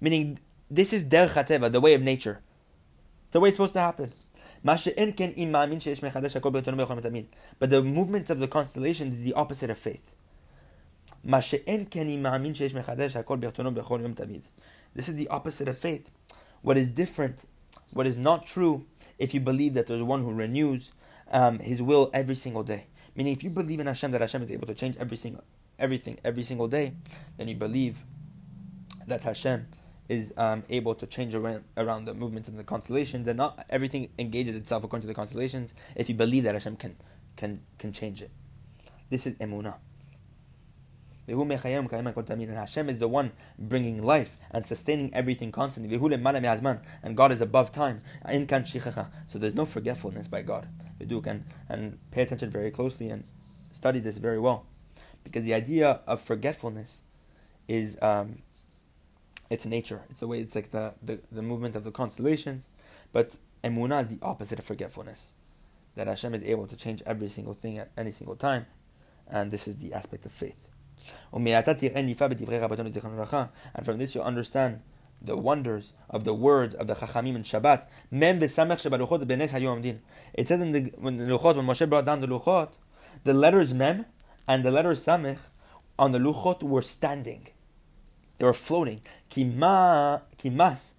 meaning 0.00 0.38
this 0.70 0.92
is 0.92 1.04
derech 1.04 1.34
hateva, 1.34 1.70
the 1.70 1.80
way 1.80 1.94
of 1.94 2.02
nature. 2.02 2.40
It's 3.26 3.34
the 3.34 3.40
way 3.40 3.50
it's 3.50 3.56
supposed 3.56 3.74
to 3.74 3.80
happen. 3.80 4.12
But 4.64 4.84
the 7.70 7.82
movements 7.82 8.30
of 8.30 8.38
the 8.38 8.48
constellations 8.48 9.14
is 9.16 9.22
the 9.24 9.32
opposite 9.34 9.70
of 9.70 9.78
faith. 9.78 10.12
This 14.94 15.08
is 15.08 15.16
the 15.16 15.28
opposite 15.28 15.68
of 15.68 15.78
faith. 15.78 16.10
What 16.62 16.76
is 16.76 16.86
different, 16.88 17.44
what 17.92 18.06
is 18.06 18.16
not 18.16 18.46
true, 18.46 18.86
if 19.18 19.34
you 19.34 19.40
believe 19.40 19.74
that 19.74 19.88
there's 19.88 20.02
one 20.02 20.22
who 20.22 20.32
renews 20.32 20.92
um, 21.32 21.58
His 21.58 21.82
will 21.82 22.10
every 22.12 22.36
single 22.36 22.62
day. 22.62 22.86
Meaning, 23.16 23.32
if 23.32 23.42
you 23.42 23.50
believe 23.50 23.80
in 23.80 23.86
Hashem 23.86 24.12
that 24.12 24.20
Hashem 24.20 24.42
is 24.42 24.50
able 24.50 24.66
to 24.68 24.74
change 24.74 24.96
every 24.98 25.16
single 25.16 25.44
everything 25.78 26.18
every 26.24 26.42
single 26.42 26.68
day, 26.68 26.92
then 27.36 27.48
you 27.48 27.56
believe 27.56 28.04
that 29.06 29.24
Hashem 29.24 29.66
is 30.12 30.32
um, 30.36 30.62
able 30.68 30.94
to 30.94 31.06
change 31.06 31.34
around, 31.34 31.64
around 31.76 32.04
the 32.04 32.14
movements 32.14 32.48
and 32.48 32.58
the 32.58 32.64
constellations, 32.74 33.26
and 33.26 33.36
not 33.36 33.64
everything 33.70 34.02
engages 34.18 34.54
itself 34.56 34.84
according 34.84 35.02
to 35.02 35.08
the 35.08 35.14
constellations. 35.22 35.74
If 35.96 36.08
you 36.08 36.14
believe 36.14 36.44
that 36.44 36.54
Hashem 36.54 36.76
can 36.76 36.96
can 37.36 37.52
can 37.78 37.92
change 37.92 38.20
it, 38.26 38.30
this 39.10 39.26
is 39.26 39.34
emunah. 39.36 39.76
And 41.28 41.38
Hashem 42.64 42.88
is 42.90 42.98
the 42.98 43.08
one 43.08 43.32
bringing 43.56 44.02
life 44.02 44.36
and 44.50 44.66
sustaining 44.66 45.14
everything 45.14 45.52
constantly. 45.52 45.96
And 47.02 47.16
God 47.16 47.30
is 47.32 47.40
above 47.40 47.70
time. 47.70 48.00
So 49.28 49.38
there's 49.38 49.54
no 49.54 49.64
forgetfulness 49.64 50.26
by 50.28 50.42
God. 50.42 50.68
And, 51.00 51.44
and 51.68 51.98
pay 52.10 52.22
attention 52.22 52.50
very 52.50 52.72
closely 52.72 53.08
and 53.08 53.22
study 53.70 54.00
this 54.00 54.18
very 54.18 54.40
well. 54.40 54.66
Because 55.22 55.44
the 55.44 55.54
idea 55.54 56.00
of 56.08 56.20
forgetfulness 56.20 57.02
is 57.68 57.96
um, 58.02 58.42
it's 59.52 59.66
nature. 59.66 60.00
It's 60.08 60.20
the 60.20 60.26
way 60.26 60.40
it's 60.40 60.54
like 60.54 60.70
the, 60.70 60.94
the, 61.02 61.20
the 61.30 61.42
movement 61.42 61.76
of 61.76 61.84
the 61.84 61.90
constellations. 61.90 62.68
But 63.12 63.32
emunah 63.62 64.04
is 64.04 64.08
the 64.08 64.18
opposite 64.22 64.58
of 64.58 64.64
forgetfulness. 64.64 65.32
That 65.94 66.06
Hashem 66.06 66.34
is 66.34 66.42
able 66.44 66.66
to 66.66 66.74
change 66.74 67.02
every 67.04 67.28
single 67.28 67.52
thing 67.52 67.76
at 67.76 67.90
any 67.94 68.12
single 68.12 68.36
time. 68.36 68.64
And 69.28 69.50
this 69.50 69.68
is 69.68 69.76
the 69.76 69.92
aspect 69.92 70.24
of 70.24 70.32
faith. 70.32 70.68
And 71.34 71.46
from 73.84 73.98
this 73.98 74.14
you 74.14 74.22
understand 74.22 74.80
the 75.20 75.36
wonders 75.36 75.92
of 76.08 76.24
the 76.24 76.32
words 76.32 76.74
of 76.74 76.86
the 76.86 76.94
Chachamim 76.94 77.36
in 77.36 77.42
Shabbat. 77.42 77.86
Mem 78.10 78.42
It 78.42 78.50
says 80.48 80.60
in 80.60 80.72
the 80.72 80.92
when 80.96 81.16
the 81.18 81.24
Luchot 81.24 81.56
when 81.56 81.66
Moshe 81.66 81.88
brought 81.88 82.06
down 82.06 82.20
the 82.20 82.26
Luchot, 82.26 82.70
the 83.24 83.34
letters 83.34 83.74
Mem 83.74 84.06
and 84.48 84.64
the 84.64 84.70
letters 84.70 85.04
Samech 85.04 85.38
on 85.98 86.12
the 86.12 86.18
Luchot 86.18 86.62
were 86.62 86.82
standing. 86.82 87.48
They 88.42 88.46
were 88.46 88.52
floating. 88.54 89.00
Kima 89.30 90.22
kimas 90.36 90.94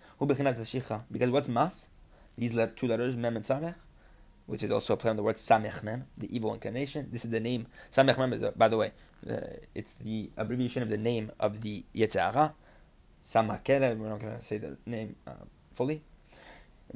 Because 1.11 1.29
what's 1.29 1.49
mas? 1.49 1.89
These 2.37 2.57
two 2.77 2.87
letters 2.87 3.17
Mem 3.17 3.35
and 3.35 3.43
Samech 3.43 3.75
which 4.45 4.63
is 4.63 4.71
also 4.71 4.93
a 4.93 4.97
play 4.97 5.09
on 5.09 5.17
the 5.17 5.23
word 5.23 5.35
Samech 5.35 5.83
Mem, 5.83 6.05
the 6.17 6.33
evil 6.33 6.53
incarnation. 6.53 7.09
This 7.11 7.25
is 7.25 7.31
the 7.31 7.41
name. 7.41 7.67
Samech 7.91 8.17
Mem 8.17 8.31
is, 8.31 8.45
by 8.55 8.69
the 8.69 8.77
way, 8.77 8.93
uh, 9.29 9.41
it's 9.75 9.91
the 9.95 10.31
abbreviation 10.37 10.83
of 10.83 10.89
the 10.89 10.97
name 10.97 11.33
of 11.37 11.59
the 11.63 11.83
Yetzer 11.93 12.31
Hara. 12.31 12.53
Samakele, 13.25 13.97
we're 13.97 14.07
not 14.07 14.21
going 14.21 14.37
to 14.37 14.41
say 14.41 14.57
the 14.57 14.77
name 14.85 15.17
uh, 15.27 15.31
fully. 15.73 16.01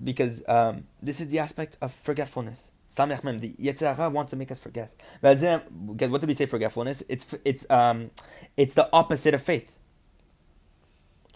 Because 0.02 0.48
um, 0.48 0.86
this 1.02 1.20
is 1.20 1.28
the 1.28 1.40
aspect 1.40 1.76
of 1.82 1.92
forgetfulness. 1.94 2.72
Samech 2.90 3.22
Mem, 3.22 3.40
the 3.40 3.52
Yetzer 3.56 3.98
Hara 3.98 4.10
wants 4.10 4.30
to 4.30 4.38
make 4.38 4.52
us 4.52 4.60
forget. 4.60 4.94
What 5.20 5.40
did 5.42 6.28
we 6.28 6.34
say 6.34 6.46
forgetfulness? 6.46 7.04
It's, 7.10 7.36
it's, 7.44 7.70
um, 7.70 8.12
it's 8.56 8.76
the 8.76 8.90
opposite 8.94 9.34
of 9.34 9.44
faith. 9.44 9.77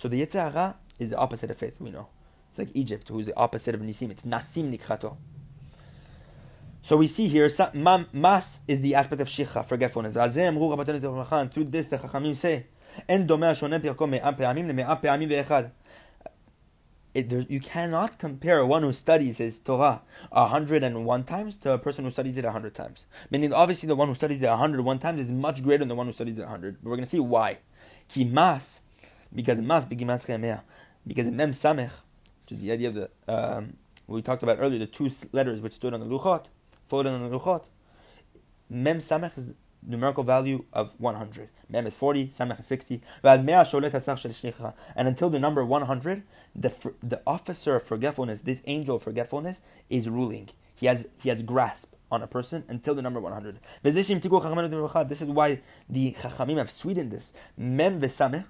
So 0.02 0.08
the 0.08 0.20
Yetzer 0.26 0.52
Hara 0.52 0.78
is 0.98 1.12
the 1.12 1.18
opposite 1.18 1.52
of 1.52 1.58
faith, 1.58 1.80
we 1.80 1.92
know. 1.92 2.08
It's 2.50 2.58
like 2.58 2.70
Egypt, 2.74 3.10
who's 3.10 3.28
the 3.28 3.38
opposite 3.38 3.76
of 3.76 3.82
Nisim. 3.82 4.10
It's 4.10 4.24
Nasim 4.24 4.76
Nikrato. 4.76 5.18
So 6.82 6.98
we 6.98 7.06
see 7.06 7.28
here, 7.28 7.48
Mas 8.12 8.62
is 8.68 8.82
the 8.82 8.96
aspect 8.96 9.22
of 9.22 9.28
Shikha, 9.28 9.64
forgetfulness. 9.64 10.14
Through 11.54 11.66
this, 11.66 11.86
the 11.90 12.00
Chachamim 12.00 12.36
say, 12.36 12.66
you 17.48 17.60
cannot 17.60 18.18
compare 18.18 18.66
one 18.66 18.82
who 18.82 18.94
studies 18.94 19.38
his 19.38 19.60
Torah 19.60 20.02
101 20.32 21.24
times 21.26 21.58
to 21.58 21.74
a 21.74 21.78
person 21.78 22.06
who 22.06 22.10
studies 22.10 22.40
it 22.40 22.44
100 22.44 22.74
times. 22.74 23.06
Meaning, 23.30 23.54
obviously, 23.54 23.86
the 23.86 23.96
one 23.96 24.08
who 24.08 24.16
studies 24.16 24.42
it 24.42 24.50
101 24.50 24.98
times 24.98 25.22
is 25.22 25.32
much 25.32 25.62
greater 25.62 25.82
than 25.82 25.90
the 25.90 25.96
one 25.96 26.08
who 26.08 26.12
studies 26.12 26.40
it 26.40 26.42
100. 26.42 26.78
But 26.82 26.90
we're 26.90 26.96
going 26.96 27.04
to 27.04 27.10
see 27.12 27.20
why. 27.20 27.60
Ki 28.08 28.26
because 29.34 29.62
mas 29.62 29.86
begimatria 29.86 30.40
mea, 30.40 30.62
because 31.06 31.30
mem 31.32 31.52
samech, 31.52 31.92
which 32.44 32.54
is 32.54 32.62
the 32.62 32.72
idea 32.72 32.88
of 32.88 32.94
the 32.96 33.10
um, 33.28 33.74
we 34.08 34.22
talked 34.22 34.44
about 34.44 34.58
earlier, 34.60 34.80
the 34.80 34.88
two 34.88 35.10
letters 35.32 35.62
which 35.62 35.74
stood 35.74 35.94
on 35.94 36.00
the 36.00 36.06
luchot, 36.06 36.46
floated 36.88 37.10
on 37.10 37.30
the 37.30 37.40
luchot. 37.40 37.66
Mem 38.70 39.00
samech 39.00 39.38
is 39.38 39.52
numerical 39.86 40.24
value 40.24 40.66
of 40.74 40.94
100. 40.98 41.50
Mem 41.70 41.88
is 41.88 41.96
40, 41.96 42.28
Samech 42.28 42.60
is 42.60 42.68
60. 42.68 43.02
And 44.96 45.08
until 45.08 45.30
the 45.30 45.40
number 45.40 45.66
100, 45.66 46.24
the, 46.56 46.94
the 47.02 47.22
officer 47.26 47.76
of 47.76 47.84
forgetfulness, 47.84 48.42
this 48.42 48.62
angel 48.66 48.98
of 48.98 49.04
forgetfulness, 49.04 49.62
is 49.90 50.10
ruling. 50.10 50.50
He 50.76 50.88
has, 50.88 51.08
he 51.22 51.30
has 51.30 51.42
grasp 51.42 51.94
on 52.12 52.22
a 52.22 52.28
person 52.28 52.64
until 52.68 52.94
the 52.94 53.02
number 53.02 53.20
100. 53.20 53.58
This 53.84 54.10
is 54.10 55.30
why 55.30 55.60
the 55.90 56.12
Chachamim 56.12 56.58
have 56.58 56.72
sweetened 56.72 57.12
this. 57.12 57.34
Mem 57.58 58.02
v'samech. 58.02 58.46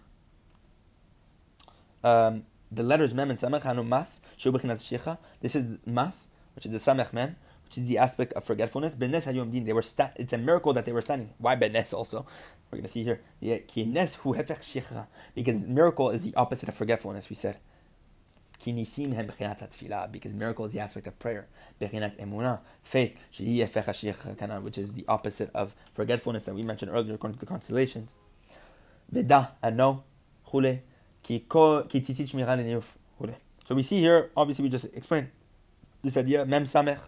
Um, 2.04 2.46
the 2.72 2.84
letters 2.84 3.14
Mem 3.14 3.30
and 3.30 3.40
Samech, 3.40 3.64
Hanu 3.64 3.84
Mas, 3.84 4.22
shicha. 4.40 5.18
This 5.42 5.56
is 5.56 5.78
Mas, 5.86 6.28
which 6.56 6.66
is 6.66 6.72
the 6.72 6.78
Samech 6.78 7.14
Mem 7.14 7.36
which 7.72 7.78
is 7.78 7.88
the 7.88 7.98
aspect 8.00 8.34
of 8.34 8.44
forgetfulness. 8.44 8.96
Benes 8.96 9.26
hayom 9.26 9.50
din. 9.50 9.64
They 9.64 9.72
were 9.72 9.82
sta- 9.82 10.12
It's 10.18 10.34
a 10.34 10.38
miracle 10.38 10.74
that 10.74 10.84
they 10.84 10.92
were 10.92 11.00
standing. 11.00 11.30
Why 11.38 11.56
benes 11.56 11.94
also? 11.94 12.26
We're 12.70 12.80
going 12.80 12.84
to 12.84 12.90
see 12.90 13.06
here. 13.06 13.22
Because 15.34 15.62
miracle 15.62 16.10
is 16.10 16.24
the 16.24 16.36
opposite 16.36 16.68
of 16.68 16.76
forgetfulness. 16.76 17.30
We 17.30 17.38
said. 17.38 17.60
Because 18.62 20.34
miracle 20.34 20.66
is 20.66 20.74
the 20.74 20.82
aspect 20.82 21.08
of 21.08 21.18
prayer. 21.18 21.48
Faith, 22.84 23.16
which 24.62 24.78
is 24.78 24.94
the 24.94 25.06
opposite 25.08 25.50
of 25.54 25.74
forgetfulness 25.94 26.44
that 26.44 26.54
we 26.54 26.64
mentioned 26.64 26.92
earlier 26.92 27.14
according 27.14 27.36
to 27.36 27.40
the 27.40 27.46
constellations. 27.46 28.16
And 29.14 29.78
no. 29.78 30.04
So 31.28 31.86
we 33.76 33.84
see 33.84 34.00
here, 34.00 34.32
obviously 34.36 34.64
we 34.64 34.70
just 34.70 34.86
explained 34.94 35.30
this 36.04 36.18
idea, 36.18 36.46
mem 36.46 36.66
samech, 36.66 37.00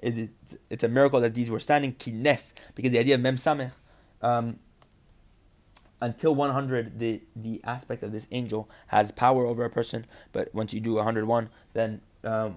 it's, 0.00 0.84
a 0.84 0.88
miracle 0.88 1.20
that 1.20 1.34
these 1.34 1.50
were 1.50 1.60
standing 1.60 1.94
kines 1.94 2.52
because 2.74 2.90
the 2.90 2.98
idea 2.98 3.14
of 3.14 3.22
mem 3.22 3.36
sameh 3.36 3.70
um, 4.20 4.58
until 6.00 6.34
100 6.34 6.98
the 6.98 7.22
the 7.34 7.60
aspect 7.64 8.02
of 8.02 8.12
this 8.12 8.26
angel 8.30 8.68
has 8.88 9.10
power 9.12 9.46
over 9.46 9.64
a 9.64 9.70
person 9.70 10.04
but 10.32 10.54
once 10.54 10.74
you 10.74 10.80
do 10.80 10.94
101 10.94 11.48
then 11.72 12.02
um, 12.24 12.56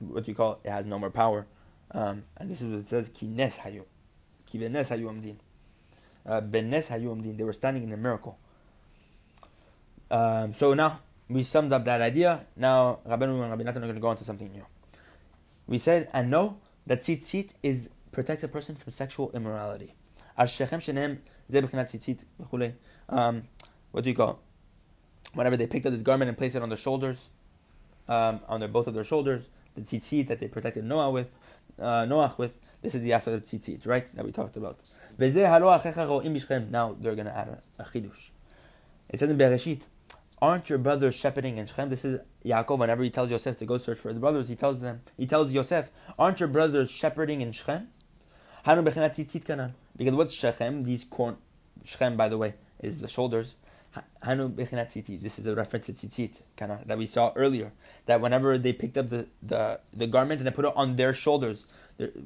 what 0.00 0.24
do 0.24 0.30
you 0.30 0.34
call 0.34 0.54
it? 0.54 0.60
it 0.64 0.70
has 0.70 0.86
no 0.86 0.98
more 0.98 1.10
power. 1.10 1.46
Um, 1.90 2.24
and 2.36 2.50
this 2.50 2.60
is 2.60 2.70
what 2.70 2.80
it 2.80 2.88
says 2.88 3.10
kines 3.10 3.58
hayu 3.58 3.84
Kibenes 4.50 4.88
hayu 4.88 5.06
amdin. 5.06 5.36
Uh, 6.26 6.40
benes 6.40 6.88
hayu 6.88 7.14
amdin. 7.14 7.36
They 7.36 7.44
were 7.44 7.52
standing 7.52 7.82
in 7.82 7.92
a 7.92 7.96
miracle 7.96 8.38
um, 10.10 10.54
so 10.54 10.74
now 10.74 11.00
we 11.28 11.42
summed 11.42 11.72
up 11.72 11.84
that 11.84 12.00
idea 12.00 12.46
now 12.56 12.98
Rabbeinu 13.06 13.42
and 13.42 13.50
Rabbi 13.50 13.62
Natan 13.62 13.82
are 13.82 13.86
going 13.86 13.94
to 13.94 14.00
go 14.00 14.10
into 14.10 14.24
something 14.24 14.50
new 14.52 14.64
we 15.66 15.78
said 15.78 16.08
and 16.12 16.30
no 16.30 16.58
that 16.86 17.02
tzitzit 17.02 17.50
is 17.62 17.90
protects 18.12 18.42
a 18.42 18.48
person 18.48 18.74
from 18.74 18.92
sexual 18.92 19.30
immorality. 19.32 19.94
Um, 23.08 23.42
what 23.92 24.04
do 24.04 24.10
you 24.10 24.16
call? 24.16 24.40
Whenever 25.34 25.56
they 25.56 25.66
picked 25.66 25.86
up 25.86 25.92
this 25.92 26.02
garment 26.02 26.28
and 26.28 26.36
placed 26.36 26.56
it 26.56 26.62
on 26.62 26.68
their 26.68 26.78
shoulders, 26.78 27.28
um, 28.08 28.40
on 28.48 28.60
their 28.60 28.68
both 28.68 28.86
of 28.86 28.94
their 28.94 29.04
shoulders, 29.04 29.48
the 29.74 29.82
tzitzit 29.82 30.28
that 30.28 30.40
they 30.40 30.48
protected 30.48 30.84
Noah 30.84 31.10
with, 31.10 31.28
uh, 31.78 32.06
Noah 32.06 32.34
with. 32.38 32.52
This 32.82 32.94
is 32.94 33.02
the 33.02 33.12
aspect 33.12 33.36
of 33.36 33.42
tzitzit, 33.42 33.86
right? 33.86 34.12
That 34.16 34.24
we 34.24 34.32
talked 34.32 34.56
about. 34.56 34.78
Now 35.18 36.96
they're 37.00 37.14
going 37.14 37.26
to 37.26 37.36
add 37.36 37.48
a, 37.48 37.82
a 37.82 37.84
chidush. 37.84 38.30
It 39.10 39.20
says 39.20 39.30
in 39.30 39.38
Bereshit, 39.38 39.82
aren't 40.40 40.70
your 40.70 40.78
brothers 40.78 41.14
shepherding 41.14 41.58
in 41.58 41.66
Shechem? 41.66 41.90
This 41.90 42.04
is 42.04 42.20
Yaakov. 42.44 42.78
Whenever 42.78 43.02
he 43.02 43.10
tells 43.10 43.30
Yosef 43.30 43.58
to 43.58 43.66
go 43.66 43.78
search 43.78 43.98
for 43.98 44.08
his 44.08 44.18
brothers, 44.18 44.48
he 44.48 44.56
tells 44.56 44.80
them, 44.80 45.02
he 45.16 45.26
tells 45.26 45.52
Yosef, 45.52 45.90
aren't 46.18 46.40
your 46.40 46.48
brothers 46.48 46.90
shepherding 46.90 47.40
in 47.40 47.52
Shechem? 47.52 47.88
Because 48.64 50.14
what's 50.14 50.34
Shechem? 50.34 50.82
These 50.82 51.04
corn, 51.04 51.36
Shechem, 51.84 52.16
by 52.16 52.28
the 52.28 52.38
way, 52.38 52.54
is 52.80 53.00
the 53.00 53.08
shoulders. 53.08 53.56
This 54.22 55.38
is 55.38 55.46
a 55.46 55.54
reference 55.54 55.86
to 55.86 55.92
tzitzit, 55.92 56.40
of 56.60 56.86
that 56.86 56.98
we 56.98 57.06
saw 57.06 57.32
earlier. 57.34 57.72
That 58.06 58.20
whenever 58.20 58.58
they 58.58 58.72
picked 58.72 58.98
up 58.98 59.08
the, 59.08 59.26
the, 59.42 59.80
the 59.94 60.06
garment 60.06 60.40
and 60.40 60.46
they 60.46 60.50
put 60.50 60.66
it 60.66 60.72
on 60.76 60.96
their 60.96 61.14
shoulders, 61.14 61.64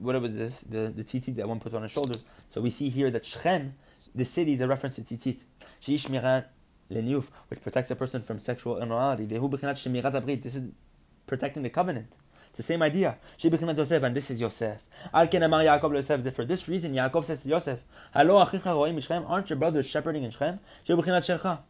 what 0.00 0.21
was 0.21 0.37
this? 0.37 0.61
The 0.61 0.92
the 0.95 1.04
tzitzit 1.04 1.37
that 1.37 1.49
one 1.49 1.61
puts 1.61 1.75
on 1.75 1.83
his 1.83 1.92
shoulders. 1.92 2.25
So 2.49 2.61
we 2.61 2.71
see 2.71 2.88
here 2.88 3.11
that 3.12 3.25
Shechem, 3.25 3.75
the 4.14 4.25
city, 4.25 4.54
is 4.54 4.61
a 4.61 4.66
reference 4.66 4.97
to 4.97 5.02
tzitzit. 5.02 5.38
Which 7.49 7.62
protects 7.62 7.90
a 7.90 7.96
person 7.96 8.22
from 8.22 8.38
sexual 8.38 8.80
immorality. 8.80 9.25
This 9.26 10.54
is 10.54 10.70
protecting 11.26 11.62
the 11.62 11.70
covenant. 11.70 12.14
It's 12.52 12.58
the 12.58 12.62
same 12.62 12.82
idea. 12.82 13.16
She 13.38 13.49
Shebichinat 13.49 13.78
Yosef, 13.78 14.02
and 14.02 14.14
this 14.14 14.30
is 14.30 14.38
Yosef. 14.38 14.87
Al 15.14 15.26
ken 15.26 15.42
amar 15.42 15.62
Yaakov 15.62 15.94
Yosef. 15.94 16.34
For 16.34 16.44
this 16.44 16.68
reason, 16.68 16.92
Yaakov 16.92 17.25
says 17.25 17.42
to 17.44 17.49
Yosef, 17.49 17.78
Halo 18.12 18.44
achicha 18.44 18.64
roim 18.64 19.00
Shechem. 19.00 19.25
Aren't 19.26 19.49
your 19.49 19.58
brothers 19.58 19.87
shepherding 19.87 20.22
in 20.22 20.30
Shechem? 20.30 20.61
Shebichinat 20.87 21.25
Shelcha. 21.25 21.61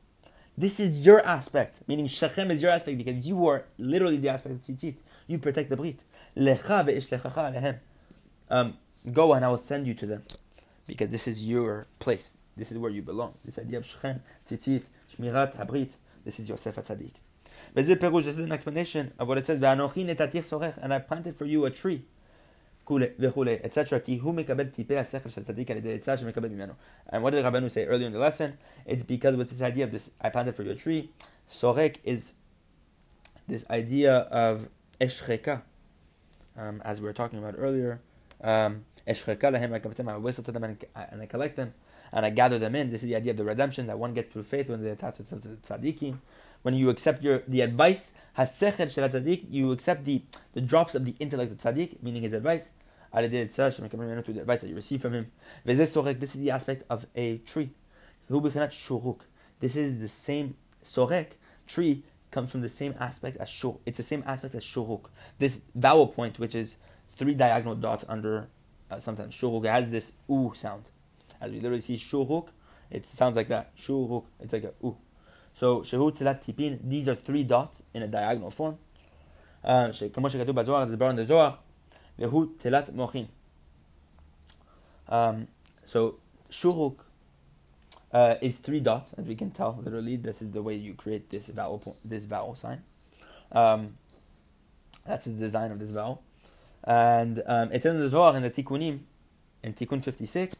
This 0.58 0.80
is 0.80 1.06
your 1.06 1.24
aspect, 1.24 1.76
meaning 1.86 2.08
Shechem 2.08 2.50
is 2.50 2.62
your 2.62 2.72
aspect 2.72 2.98
because 2.98 3.24
you 3.26 3.46
are 3.46 3.64
literally 3.78 4.16
the 4.16 4.28
aspect 4.28 4.56
of 4.56 4.60
tzitzit. 4.60 4.96
You 5.28 5.38
protect 5.38 5.70
the 5.70 5.76
brit. 5.76 6.00
Lecha 6.36 6.84
ve'ishlechacha 6.84 7.32
alehem. 7.32 7.78
Um, 8.50 8.76
go 9.12 9.34
and 9.34 9.44
I 9.44 9.48
will 9.48 9.58
send 9.58 9.86
you 9.86 9.94
to 9.94 10.04
them 10.04 10.24
because 10.88 11.10
this 11.10 11.28
is 11.28 11.46
your 11.46 11.86
place. 12.00 12.34
This 12.56 12.72
is 12.72 12.78
where 12.78 12.90
you 12.90 13.02
belong. 13.02 13.34
This 13.44 13.58
idea 13.58 13.78
of 13.78 13.86
Shechem, 13.86 14.20
tzitzit, 14.44 14.82
Shmirat 15.12 15.56
Habrit. 15.56 15.90
This 16.24 16.40
is 16.40 16.48
Yosef 16.48 16.76
HaTzadik. 16.76 17.12
V'zeh 17.76 17.96
perush, 17.96 18.24
this 18.24 18.38
is 18.38 18.44
an 18.44 18.52
explanation 18.52 19.12
of 19.18 19.28
what 19.28 19.38
it 19.38 19.46
says, 19.46 19.60
sorek, 19.60 20.74
and 20.82 20.94
I 20.94 20.98
planted 20.98 21.34
for 21.36 21.44
you 21.44 21.64
a 21.64 21.70
tree. 21.70 22.04
And 22.88 23.00
what 23.00 23.00
did 23.00 23.20
Rabbeinu 27.44 27.70
say 27.70 27.86
earlier 27.86 28.06
in 28.06 28.12
the 28.12 28.18
lesson? 28.18 28.58
It's 28.84 29.04
because 29.04 29.36
with 29.36 29.50
this 29.50 29.62
idea 29.62 29.84
of 29.84 29.92
this, 29.92 30.10
I 30.20 30.30
planted 30.30 30.56
for 30.56 30.64
you 30.64 30.72
a 30.72 30.74
tree. 30.74 31.10
Sorek 31.48 31.98
is 32.02 32.32
this 33.46 33.64
idea 33.70 34.14
of 34.14 34.68
eshreka, 35.00 35.62
um, 36.56 36.82
as 36.84 37.00
we 37.00 37.06
were 37.06 37.12
talking 37.12 37.38
about 37.38 37.54
earlier. 37.56 38.00
Um, 38.42 38.84
I 39.06 39.12
whistle 39.12 40.44
to 40.44 40.52
them 40.52 40.64
and, 40.64 40.84
and 40.94 41.22
I 41.22 41.26
collect 41.26 41.56
them 41.56 41.74
and 42.12 42.26
I 42.26 42.30
gather 42.30 42.58
them 42.58 42.74
in. 42.74 42.90
This 42.90 43.02
is 43.02 43.08
the 43.08 43.16
idea 43.16 43.30
of 43.30 43.36
the 43.36 43.44
redemption 43.44 43.86
that 43.86 43.98
one 43.98 44.14
gets 44.14 44.28
through 44.28 44.44
faith 44.44 44.68
when 44.68 44.82
they 44.82 44.90
attach 44.90 45.16
to 45.16 45.22
the 45.22 45.48
tzaddikim 45.56 46.18
when 46.62 46.74
you 46.74 46.90
accept 46.90 47.22
your 47.22 47.42
the 47.46 47.60
advice, 47.60 48.12
hasecher 48.38 48.90
shel 48.90 49.08
tzaddik, 49.08 49.44
you 49.50 49.72
accept 49.72 50.04
the, 50.04 50.22
the 50.54 50.60
drops 50.60 50.94
of 50.94 51.04
the 51.04 51.14
intellect 51.18 51.52
of 51.52 51.58
tzaddik, 51.58 52.02
meaning 52.02 52.22
his 52.22 52.32
advice, 52.32 52.70
to 53.14 53.28
the 53.28 54.40
advice 54.40 54.60
that 54.60 54.68
you 54.68 54.74
receive 54.74 55.02
from 55.02 55.12
him. 55.12 55.32
This 55.64 55.80
is 55.80 56.32
the 56.32 56.50
aspect 56.50 56.84
of 56.88 57.06
a 57.14 57.38
tree. 57.38 57.70
This 58.28 59.76
is 59.76 60.00
the 60.00 60.08
same 60.08 60.56
sorek 60.84 61.32
tree 61.66 62.04
comes 62.30 62.50
from 62.50 62.62
the 62.62 62.68
same 62.68 62.94
aspect 62.98 63.36
as 63.36 63.48
shur. 63.50 63.74
It's 63.84 63.98
the 63.98 64.02
same 64.02 64.24
aspect 64.26 64.54
as 64.54 64.64
shuruk. 64.64 65.06
This 65.38 65.60
vowel 65.74 66.06
point, 66.06 66.38
which 66.38 66.54
is 66.54 66.76
three 67.14 67.34
diagonal 67.34 67.74
dots 67.74 68.06
under 68.08 68.48
uh, 68.90 68.98
sometimes 68.98 69.36
shuruk, 69.36 69.66
has 69.66 69.90
this 69.90 70.14
u 70.28 70.52
sound 70.54 70.88
As 71.41 71.51
we 71.51 71.57
literally 71.59 71.81
see 71.81 71.95
shuruk, 71.95 72.47
it 72.89 73.05
sounds 73.05 73.35
like 73.35 73.47
that. 73.49 73.75
Shuruk, 73.77 74.25
it's 74.39 74.53
like 74.53 74.63
a 74.63 74.73
u. 74.83 74.97
So 75.53 75.81
shehu 75.81 76.15
tilat 76.15 76.43
tipin, 76.43 76.79
these 76.83 77.07
are 77.07 77.15
three 77.15 77.43
dots 77.43 77.83
in 77.93 78.03
a 78.03 78.07
diagonal 78.07 78.51
form. 78.51 78.77
כמו 80.13 80.29
שכתוב 80.29 80.55
בזוהר, 80.55 80.85
זה 80.85 80.91
דיברנו 80.91 81.21
בזוהר, 81.21 81.55
והוא 82.19 82.45
תלת 82.57 82.89
מוחין. 82.89 83.25
So 85.09 86.15
shuruk 86.49 87.03
uh, 88.13 88.35
is 88.41 88.57
three 88.57 88.79
dots, 88.79 89.13
as 89.13 89.25
we 89.25 89.35
can 89.35 89.51
tell 89.51 89.79
literally. 89.83 90.15
This 90.15 90.41
is 90.41 90.51
the 90.51 90.61
way 90.61 90.75
you 90.75 90.93
create 90.93 91.29
this 91.29 91.47
vowel 91.49 91.95
this 92.03 92.25
vowel 92.25 92.55
sign. 92.55 92.83
Um, 93.51 93.95
that's 95.05 95.25
the 95.25 95.31
design 95.31 95.71
of 95.71 95.79
this 95.79 95.91
vowel, 95.91 96.21
and 96.83 97.41
um, 97.45 97.71
it's 97.71 97.85
in 97.85 97.99
the 97.99 98.09
Zohar 98.09 98.35
in 98.35 98.43
the 98.43 98.49
Tikkunim, 98.49 98.99
in 99.63 99.73
Tikkun 99.73 100.03
56. 100.03 100.55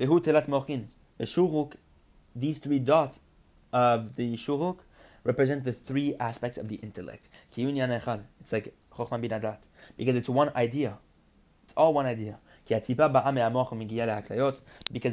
Vehu 0.00 0.20
telat 0.20 0.46
mochin. 0.48 0.86
The 1.18 1.24
shuruk, 1.24 1.74
these 2.34 2.58
three 2.58 2.78
dots 2.78 3.20
of 3.72 4.16
the 4.16 4.32
shuruk 4.34 4.78
represent 5.24 5.64
the 5.64 5.72
three 5.72 6.16
aspects 6.18 6.56
of 6.56 6.68
the 6.68 6.76
intellect. 6.76 7.28
It's 7.54 8.52
like 8.52 8.74
because 9.96 10.14
it's 10.16 10.28
one 10.28 10.50
idea. 10.56 10.98
It's 11.64 11.74
all 11.76 11.92
one 11.92 12.06
idea. 12.06 12.38
Because 12.66 12.86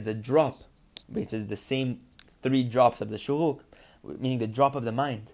the 0.04 0.14
drop, 0.14 0.56
which 1.08 1.34
is 1.34 1.48
the 1.48 1.58
same 1.58 2.00
three 2.42 2.64
drops 2.64 3.02
of 3.02 3.10
the 3.10 3.18
shuruk, 3.18 3.60
meaning 4.04 4.40
the 4.40 4.48
drop 4.48 4.76
of 4.76 4.86
the 4.86 4.92
mind, 4.94 5.34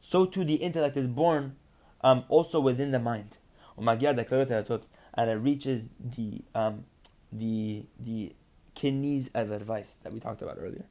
So 0.00 0.26
too 0.26 0.44
the 0.44 0.54
intellect 0.54 0.96
is 0.96 1.06
born 1.06 1.56
um, 2.00 2.24
also 2.28 2.60
within 2.60 2.90
the 2.90 2.98
mind. 2.98 3.38
And 3.78 5.30
it 5.30 5.34
reaches 5.34 5.88
the 5.98 6.42
um, 6.54 6.84
the 7.32 7.84
the 7.98 8.34
kidneys 8.74 9.30
of 9.34 9.50
advice 9.50 9.96
that 10.02 10.12
we 10.12 10.20
talked 10.20 10.42
about 10.42 10.56
earlier. 10.58 10.84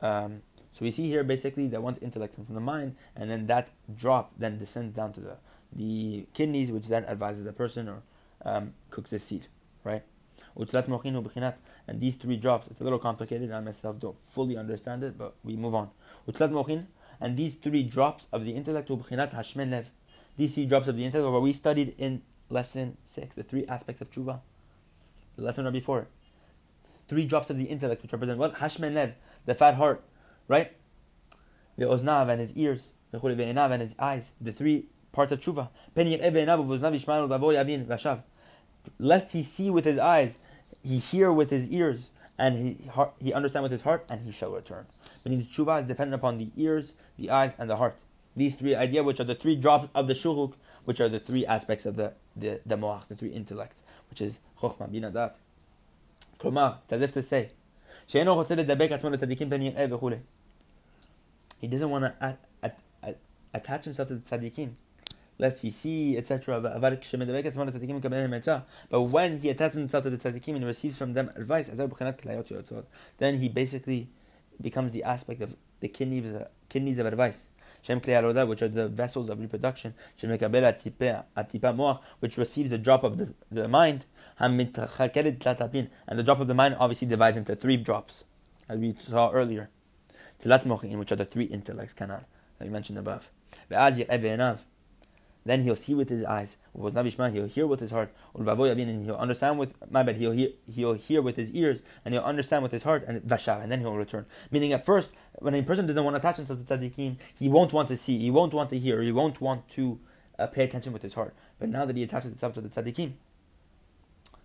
Um, 0.00 0.42
so 0.72 0.84
we 0.84 0.90
see 0.90 1.08
here 1.08 1.24
basically 1.24 1.66
that 1.68 1.82
once 1.82 1.98
intellect 1.98 2.36
comes 2.36 2.46
from 2.46 2.54
the 2.54 2.60
mind, 2.60 2.96
and 3.16 3.30
then 3.30 3.46
that 3.46 3.70
drop 3.94 4.32
then 4.38 4.58
descends 4.58 4.94
down 4.94 5.12
to 5.14 5.20
the 5.20 5.36
the 5.72 6.26
kidneys, 6.34 6.70
which 6.70 6.88
then 6.88 7.04
advises 7.06 7.44
the 7.44 7.52
person 7.52 7.88
or 7.88 8.02
um, 8.44 8.74
cooks 8.90 9.10
the 9.10 9.18
seed, 9.18 9.46
right? 9.84 10.02
And 10.56 12.00
these 12.00 12.16
three 12.16 12.36
drops, 12.36 12.68
it's 12.68 12.80
a 12.80 12.84
little 12.84 12.98
complicated. 12.98 13.50
I 13.52 13.60
myself 13.60 13.98
don't 13.98 14.18
fully 14.30 14.56
understand 14.56 15.02
it, 15.02 15.16
but 15.18 15.34
we 15.42 15.56
move 15.56 15.74
on. 15.74 15.90
And 17.20 17.36
these 17.36 17.54
three 17.54 17.82
drops 17.82 18.26
of 18.32 18.44
the 18.44 18.52
intellect, 18.52 18.88
these 20.36 20.54
three 20.54 20.66
drops 20.66 20.88
of 20.88 20.96
the 20.96 21.04
intellect, 21.04 21.32
what 21.32 21.42
we 21.42 21.52
studied 21.52 21.94
in 21.98 22.22
lesson 22.48 22.96
six, 23.04 23.34
the 23.34 23.42
three 23.42 23.66
aspects 23.66 24.00
of 24.00 24.10
tshuva 24.10 24.40
the 25.38 25.44
lesson 25.44 25.64
right 25.64 25.72
before. 25.72 26.08
Three 27.06 27.24
drops 27.24 27.48
of 27.48 27.56
the 27.56 27.64
intellect, 27.64 28.02
which 28.02 28.12
represent 28.12 28.38
what? 28.38 28.56
Hashmen 28.56 28.94
lev, 28.94 29.14
the 29.46 29.54
fat 29.54 29.76
heart, 29.76 30.02
right? 30.46 30.72
The 31.76 31.86
oznav 31.86 32.28
and 32.28 32.40
his 32.40 32.52
ears, 32.54 32.92
the 33.12 33.18
and 33.18 33.80
his 33.80 33.94
eyes, 33.98 34.32
the 34.40 34.52
three 34.52 34.86
parts 35.12 35.32
of 35.32 35.40
tshuva 35.40 35.68
lest 38.98 39.32
he 39.32 39.42
see 39.42 39.70
with 39.70 39.84
his 39.84 39.98
eyes, 39.98 40.36
he 40.82 40.98
hear 40.98 41.32
with 41.32 41.50
his 41.50 41.68
ears, 41.68 42.10
and 42.38 42.58
he 42.58 42.88
heart, 42.88 43.14
he 43.18 43.32
understand 43.32 43.64
with 43.64 43.72
his 43.72 43.82
heart, 43.82 44.04
and 44.08 44.20
he 44.22 44.30
shall 44.30 44.50
return. 44.50 44.86
Meaning 45.24 45.40
the 45.40 45.46
tshuva 45.46 45.80
is 45.80 45.86
dependent 45.86 46.14
upon 46.20 46.38
the 46.38 46.50
ears, 46.56 46.94
the 47.18 47.30
eyes, 47.30 47.52
and 47.58 47.68
the 47.68 47.76
heart. 47.76 47.98
These 48.36 48.54
three 48.54 48.74
ideas, 48.74 49.04
which 49.04 49.20
are 49.20 49.24
the 49.24 49.34
three 49.34 49.56
drops 49.56 49.88
of 49.94 50.06
the 50.06 50.12
shuruk, 50.12 50.54
which 50.84 51.00
are 51.00 51.08
the 51.08 51.18
three 51.18 51.44
aspects 51.44 51.84
of 51.86 51.96
the 51.96 52.12
the, 52.36 52.60
the 52.64 52.76
moach, 52.76 53.08
the 53.08 53.16
three 53.16 53.30
intellects, 53.30 53.82
which 54.10 54.20
is 54.20 54.38
chokhmah, 54.60 54.90
bina, 54.90 55.10
dat. 55.10 55.36
כלומר, 56.38 56.76
it's 56.84 56.92
as 56.92 57.02
if 57.02 57.12
to 57.12 57.22
say, 57.22 57.48
He 58.06 58.18
doesn't 61.68 61.90
want 61.90 62.04
to 62.04 62.38
attach 63.52 63.84
himself 63.84 64.08
to 64.08 64.14
the 64.14 64.20
tzaddikim 64.20 64.70
lest 65.38 65.62
he 65.62 65.70
see, 65.70 66.16
etc. 66.16 66.60
But 66.60 66.80
when 69.02 69.38
he 69.38 69.50
attaches 69.50 69.76
himself 69.76 70.04
to 70.04 70.10
the 70.10 70.16
tzaddikim 70.16 70.56
and 70.56 70.64
receives 70.64 70.98
from 70.98 71.14
them 71.14 71.30
advice, 71.36 71.70
then 73.18 73.38
he 73.38 73.48
basically 73.48 74.10
becomes 74.60 74.92
the 74.92 75.04
aspect 75.04 75.40
of 75.40 75.56
the 75.80 75.88
kidneys, 75.88 76.34
uh, 76.34 76.48
kidneys 76.68 76.98
of 76.98 77.06
advice. 77.06 77.48
which 77.86 78.62
are 78.62 78.68
the 78.68 78.88
vessels 78.88 79.30
of 79.30 79.40
reproduction. 79.40 79.94
which 82.20 82.36
receives 82.36 82.72
a 82.72 82.78
drop 82.78 83.04
of 83.04 83.18
the, 83.18 83.34
the 83.50 83.68
mind. 83.68 84.04
And 84.40 84.58
the 84.58 86.22
drop 86.24 86.40
of 86.40 86.48
the 86.48 86.54
mind 86.54 86.76
obviously 86.78 87.08
divides 87.08 87.36
into 87.36 87.54
three 87.54 87.76
drops, 87.76 88.24
as 88.68 88.78
we 88.78 88.94
saw 88.94 89.30
earlier. 89.30 89.70
which 90.42 91.12
are 91.12 91.16
the 91.16 91.24
three 91.24 91.44
intellects, 91.44 91.94
canal, 91.94 92.24
that 92.58 92.64
we 92.64 92.70
mentioned 92.70 92.98
above. 92.98 93.30
Then 95.48 95.62
he'll 95.62 95.76
see 95.76 95.94
with 95.94 96.10
his 96.10 96.26
eyes. 96.26 96.58
He'll 96.74 97.46
hear 97.46 97.66
with 97.66 97.80
his 97.80 97.90
heart. 97.90 98.12
And 98.34 99.04
he'll 99.06 99.14
understand 99.14 99.58
with 99.58 99.72
my 99.90 100.02
bad. 100.02 100.16
He'll 100.16 100.32
hear. 100.32 100.50
He'll 100.70 100.92
hear 100.92 101.22
with 101.22 101.36
his 101.36 101.50
ears, 101.54 101.80
and 102.04 102.12
he'll 102.12 102.22
understand 102.22 102.62
with 102.62 102.72
his 102.72 102.82
heart, 102.82 103.02
and 103.08 103.22
vashar, 103.22 103.62
and 103.62 103.72
then 103.72 103.80
he'll 103.80 103.94
return. 103.94 104.26
Meaning, 104.50 104.74
at 104.74 104.84
first, 104.84 105.14
when 105.36 105.54
a 105.54 105.62
person 105.62 105.86
doesn't 105.86 106.04
want 106.04 106.16
to 106.16 106.18
attach 106.18 106.36
himself 106.36 106.58
to 106.58 106.64
the 106.66 106.76
tzaddikim, 106.76 107.16
he 107.38 107.48
won't 107.48 107.72
want 107.72 107.88
to 107.88 107.96
see. 107.96 108.18
He 108.18 108.30
won't 108.30 108.52
want 108.52 108.68
to 108.68 108.78
hear. 108.78 109.00
He 109.00 109.10
won't 109.10 109.40
want 109.40 109.66
to 109.70 109.98
uh, 110.38 110.48
pay 110.48 110.64
attention 110.64 110.92
with 110.92 111.00
his 111.00 111.14
heart. 111.14 111.34
But 111.58 111.70
now 111.70 111.86
that 111.86 111.96
he 111.96 112.02
attaches 112.02 112.28
himself 112.28 112.52
to 112.52 112.60
the 112.60 112.68
tzaddikim, 112.68 113.12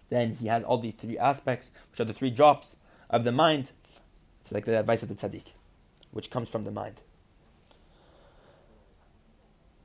then 0.07 0.35
he 0.35 0.47
has 0.47 0.63
all 0.63 0.77
these 0.77 0.93
three 0.93 1.17
aspects, 1.17 1.71
which 1.91 1.99
are 1.99 2.05
the 2.05 2.13
three 2.13 2.29
drops 2.29 2.77
of 3.09 3.25
the 3.25 3.33
mind. 3.33 3.71
It's 4.39 4.53
like 4.53 4.63
the 4.63 4.79
advice 4.79 5.03
of 5.03 5.09
the 5.09 5.15
tzaddik, 5.15 5.51
which 6.11 6.31
comes 6.31 6.47
from 6.47 6.63
the 6.63 6.71
mind. 6.71 7.01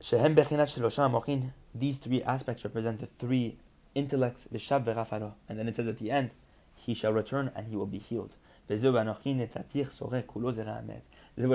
These 0.01 1.97
three 1.97 2.23
aspects 2.23 2.63
represent 2.63 2.99
the 2.99 3.05
three 3.05 3.57
intellects, 3.93 4.47
and 4.51 5.59
then 5.59 5.67
it 5.67 5.75
says 5.75 5.87
at 5.87 5.97
the 5.97 6.11
end, 6.11 6.31
he 6.75 6.93
shall 6.93 7.11
return 7.11 7.51
and 7.55 7.67
he 7.67 7.75
will 7.75 7.85
be 7.85 7.97
healed. 7.97 8.35
This 8.67 8.83
is 8.83 8.91
what 8.91 9.07
it 9.07 9.15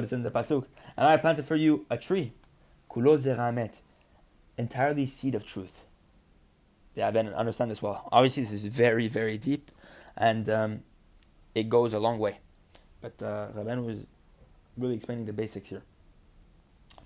says 0.08 0.12
in 0.12 0.22
the 0.22 0.30
pasuk. 0.30 0.66
And 0.96 1.06
I 1.06 1.16
planted 1.16 1.44
for 1.44 1.56
you 1.56 1.86
a 1.88 1.96
tree, 1.96 2.32
entirely 4.56 5.06
seed 5.06 5.34
of 5.34 5.44
truth. 5.44 5.86
Yeah, 6.94 7.10
didn't 7.10 7.34
understand 7.34 7.70
this 7.70 7.82
well. 7.82 8.08
Obviously, 8.12 8.42
this 8.42 8.52
is 8.52 8.66
very, 8.66 9.08
very 9.08 9.38
deep, 9.38 9.70
and 10.16 10.48
um, 10.48 10.82
it 11.54 11.68
goes 11.68 11.92
a 11.92 11.98
long 11.98 12.18
way. 12.18 12.38
But 13.00 13.20
uh, 13.22 13.48
Rabban 13.56 13.84
was 13.84 14.06
really 14.76 14.94
explaining 14.94 15.26
the 15.26 15.32
basics 15.32 15.68
here. 15.68 15.82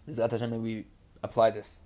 This 0.06 0.18
is 0.18 0.30
Hashem, 0.30 0.62
we 0.62 0.84
apply 1.22 1.50
this. 1.50 1.80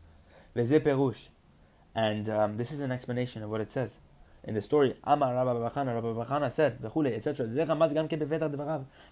And 1.95 2.29
um, 2.29 2.57
this 2.57 2.73
is 2.73 2.81
an 2.81 2.92
explanation 2.92 3.42
of 3.42 3.51
what 3.51 3.61
it 3.61 3.71
says 3.71 3.99
in 4.45 4.55
the 4.55 4.62
story. 4.62 4.97
Amar 5.05 5.35
Rabba 5.35 5.71
Bachana, 5.71 5.95
Rabba 5.95 6.14
Bachana 6.14 6.51
said, 6.51 6.79
etc. 6.85 7.47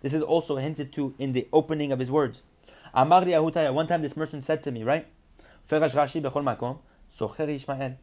This 0.03 0.15
is 0.15 0.23
also 0.23 0.57
hinted 0.57 0.93
to 0.95 1.15
in 1.19 1.33
the 1.33 1.49
opening 1.53 1.93
of 1.93 1.99
his 1.99 2.11
words. 2.11 2.43
Amar 2.95 3.25
One 3.25 3.87
time 3.87 4.03
this 4.03 4.17
merchant 4.17 4.45
said 4.45 4.63
to 4.65 4.71
me, 4.71 4.83
right? 4.83 5.07
Socher 5.69 7.49
Ishmael. 7.49 7.97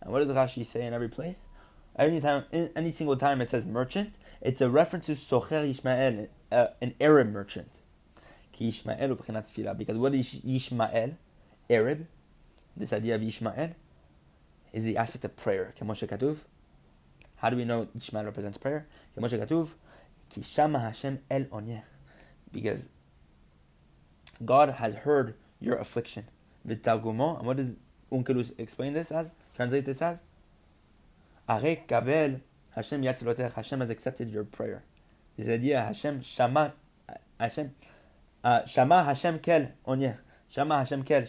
And 0.00 0.12
what 0.12 0.26
does 0.26 0.34
Rashi 0.34 0.66
say 0.66 0.84
in 0.84 0.92
every 0.92 1.08
place? 1.08 1.46
Every 1.94 2.20
time, 2.20 2.44
any 2.52 2.90
single 2.90 3.16
time 3.16 3.40
it 3.40 3.50
says 3.50 3.66
merchant, 3.66 4.14
it's 4.40 4.60
a 4.60 4.68
reference 4.68 5.06
to 5.06 5.12
socher 5.12 5.68
Ishmael, 5.68 6.28
uh, 6.50 6.68
an 6.80 6.94
Arab 7.00 7.28
merchant. 7.28 7.70
Because 8.58 9.96
what 9.96 10.14
is 10.14 10.40
Ishmael? 10.44 11.16
Arab. 11.70 12.06
This 12.76 12.92
idea 12.92 13.14
of 13.14 13.22
Ishmael 13.22 13.74
is 14.72 14.84
the 14.84 14.96
aspect 14.96 15.24
of 15.24 15.36
prayer. 15.36 15.74
How 17.36 17.50
do 17.50 17.56
we 17.56 17.64
know 17.64 17.88
Ishmael 17.96 18.24
represents 18.24 18.58
prayer? 18.58 18.86
Hashem 19.16 21.18
El 21.30 21.46
Because 22.52 22.86
God 24.44 24.70
has 24.70 24.94
heard 24.94 25.34
your 25.60 25.76
affliction. 25.76 26.24
And 26.64 27.46
what 27.46 27.56
does 27.56 27.70
Unkelus 28.10 28.52
explain 28.58 28.92
this 28.92 29.10
as? 29.10 29.32
Translate 29.54 29.84
this 29.84 30.02
as? 30.02 30.18
Kabel 31.48 32.40
Hashem. 32.74 33.02
Hashem 33.02 33.80
has 33.80 33.90
accepted 33.90 34.30
your 34.30 34.44
prayer. 34.44 34.82
This 35.36 35.48
idea 35.48 35.80
Hashem 35.80 36.22
shama 36.22 36.74
Hashem 37.38 37.74
uh, 38.44 38.64
shama 38.64 39.04
Hashem 39.04 39.38
kel 39.40 39.72
onyer. 39.86 40.18
Shama 40.52 40.78
Hashem 40.78 41.02
kel 41.04 41.24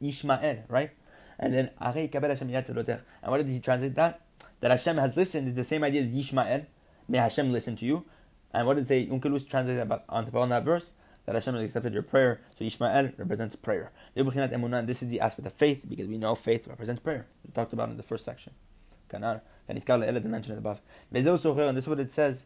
Ishmael, 0.00 0.64
right? 0.68 0.90
And 1.38 1.52
then 1.52 1.70
kabel 2.08 2.30
Hashem. 2.30 2.48
And 2.48 3.30
what 3.30 3.36
did 3.38 3.48
he 3.48 3.60
translate 3.60 3.94
that? 3.96 4.22
That 4.60 4.70
Hashem 4.70 4.96
has 4.96 5.16
listened 5.16 5.48
is 5.48 5.56
the 5.56 5.64
same 5.64 5.84
idea 5.84 6.02
as 6.02 6.16
Ishmael. 6.16 6.66
May 7.08 7.18
Hashem 7.18 7.52
listen 7.52 7.76
to 7.76 7.84
you. 7.84 8.04
And 8.52 8.66
what 8.66 8.74
did 8.74 8.84
it 8.84 8.88
say? 8.88 9.06
Onkelos 9.06 9.46
translate 9.46 9.80
about 9.80 10.04
on 10.08 10.48
that 10.48 10.64
verse? 10.64 10.92
that 11.26 11.34
Hashem 11.34 11.54
has 11.54 11.64
accepted 11.64 11.92
your 11.92 12.02
prayer. 12.02 12.40
So 12.58 12.64
Ishmael 12.64 13.12
represents 13.16 13.56
prayer. 13.56 13.92
This 14.14 15.02
is 15.02 15.08
the 15.08 15.20
aspect 15.20 15.46
of 15.46 15.52
faith 15.52 15.84
because 15.88 16.06
we 16.06 16.18
know 16.18 16.34
faith 16.34 16.66
represents 16.66 17.00
prayer. 17.00 17.26
We 17.44 17.52
talked 17.52 17.72
about 17.72 17.88
in 17.88 17.96
the 17.96 18.02
first 18.02 18.24
section. 18.24 18.52
Kanar, 19.10 19.40
mentioned 19.66 20.58
above. 20.58 20.80
And 21.10 21.26
this 21.26 21.84
is 21.84 21.88
what 21.88 22.00
it 22.00 22.12
says. 22.12 22.44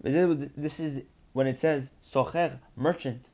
This 0.00 0.80
is 0.80 1.04
when 1.32 1.46
it 1.46 1.58
says 1.58 1.90
socher 2.02 2.58
merchant. 2.74 3.26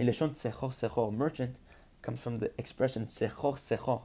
Mileshon 0.00 0.30
sechor 0.30 0.72
sechor 0.72 1.12
merchant 1.12 1.56
comes 2.00 2.22
from 2.22 2.38
the 2.38 2.50
expression 2.56 3.04
sechor 3.04 3.54
sechor. 3.56 4.00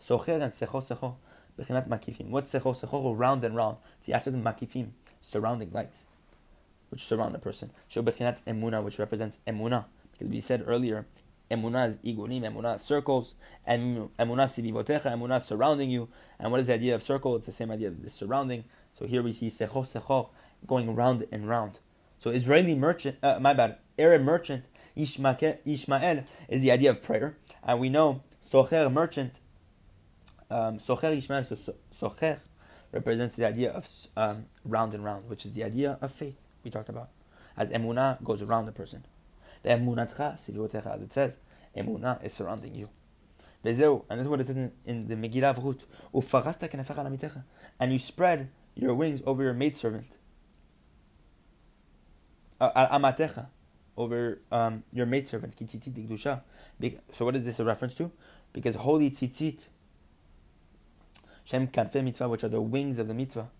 Socher 0.00 0.40
and 0.40 0.52
sechor 0.52 0.80
sechor. 0.80 1.16
Bechinat 1.58 1.88
makifim. 1.88 2.28
What's 2.28 2.52
sechor 2.52 2.72
sechor? 2.72 3.18
Round 3.18 3.42
and 3.42 3.56
round. 3.56 3.78
It's 3.98 4.06
the 4.06 4.12
aspect 4.12 4.36
of 4.36 4.42
makifim, 4.42 4.90
surrounding 5.20 5.72
lights 5.72 6.04
which 6.94 7.02
surround 7.02 7.34
a 7.34 7.38
person. 7.40 7.70
Shobechinat 7.90 8.38
emuna, 8.46 8.80
which 8.80 9.00
represents 9.00 9.40
emuna, 9.48 9.86
because 10.12 10.28
we 10.28 10.40
said 10.40 10.62
earlier, 10.64 11.06
emuna 11.50 11.88
is 11.88 11.96
igunim, 11.96 12.42
emuna 12.42 12.78
circles, 12.78 13.34
emuna 13.66 14.10
sivivotecha, 14.16 15.06
emuna 15.06 15.42
surrounding 15.42 15.90
you. 15.90 16.08
And 16.38 16.52
what 16.52 16.60
is 16.60 16.68
the 16.68 16.74
idea 16.74 16.94
of 16.94 17.02
circle? 17.02 17.34
It's 17.34 17.46
the 17.46 17.52
same 17.52 17.72
idea 17.72 17.88
of 17.88 18.00
the 18.00 18.08
surrounding. 18.08 18.62
So 18.96 19.06
here 19.06 19.24
we 19.24 19.32
see 19.32 19.48
secho 19.48 19.84
secho 19.84 20.28
going 20.68 20.94
round 20.94 21.26
and 21.32 21.48
round. 21.48 21.80
So 22.20 22.30
Israeli 22.30 22.76
merchant, 22.76 23.16
uh, 23.24 23.40
my 23.40 23.54
bad, 23.54 23.78
Arab 23.98 24.22
merchant 24.22 24.64
Ishmael 24.96 26.24
is 26.48 26.62
the 26.62 26.70
idea 26.70 26.90
of 26.90 27.02
prayer, 27.02 27.36
and 27.62 27.80
we 27.80 27.88
know 27.88 28.22
socher 28.42 28.92
merchant, 28.92 29.40
um, 30.50 30.78
socher 30.78 31.16
Ishmael, 31.16 31.44
so 31.44 31.56
socher 31.92 32.38
represents 32.92 33.36
the 33.36 33.44
idea 33.46 33.72
of 33.72 33.88
um, 34.16 34.46
round 34.64 34.94
and 34.94 35.04
round, 35.04 35.28
which 35.28 35.44
is 35.44 35.52
the 35.52 35.64
idea 35.64 35.98
of 36.00 36.12
faith 36.12 36.36
we 36.62 36.70
talked 36.70 36.88
about. 36.88 37.08
As 37.56 37.70
emunah 37.70 38.22
goes 38.22 38.40
around 38.40 38.66
the 38.66 38.72
person. 38.72 39.04
The 39.62 39.70
emunatcha 39.70 40.34
sivotecha, 40.34 40.94
as 40.94 41.02
it 41.02 41.12
says, 41.12 41.36
emunah 41.76 42.24
is 42.24 42.32
surrounding 42.32 42.74
you. 42.74 42.88
and 43.64 43.74
this 43.74 43.80
is 43.80 44.28
what 44.28 44.40
it 44.40 44.46
says 44.46 44.56
in, 44.56 44.72
in 44.84 45.08
the 45.08 45.16
Megillah 45.16 45.54
kenefecha 46.12 47.42
And 47.80 47.92
you 47.92 47.98
spread 47.98 48.48
your 48.74 48.94
wings 48.94 49.22
over 49.26 49.42
your 49.42 49.54
maidservant. 49.54 50.16
Uh, 52.60 52.88
amatecha, 52.96 53.46
over 53.96 54.40
um, 54.50 54.82
your 54.92 55.06
maidservant. 55.06 55.54
So 55.58 57.24
what 57.24 57.36
is 57.36 57.44
this 57.44 57.60
a 57.60 57.64
reference 57.64 57.94
to? 57.94 58.10
Because 58.52 58.74
holy 58.76 59.10
tzitzit, 59.10 59.66
Shem 61.44 61.68
kanfe 61.68 62.02
mitzvah, 62.02 62.28
which 62.28 62.44
are 62.44 62.48
the 62.48 62.60
wings 62.60 62.98
of 62.98 63.08
the 63.08 63.14
mitzvah. 63.14 63.50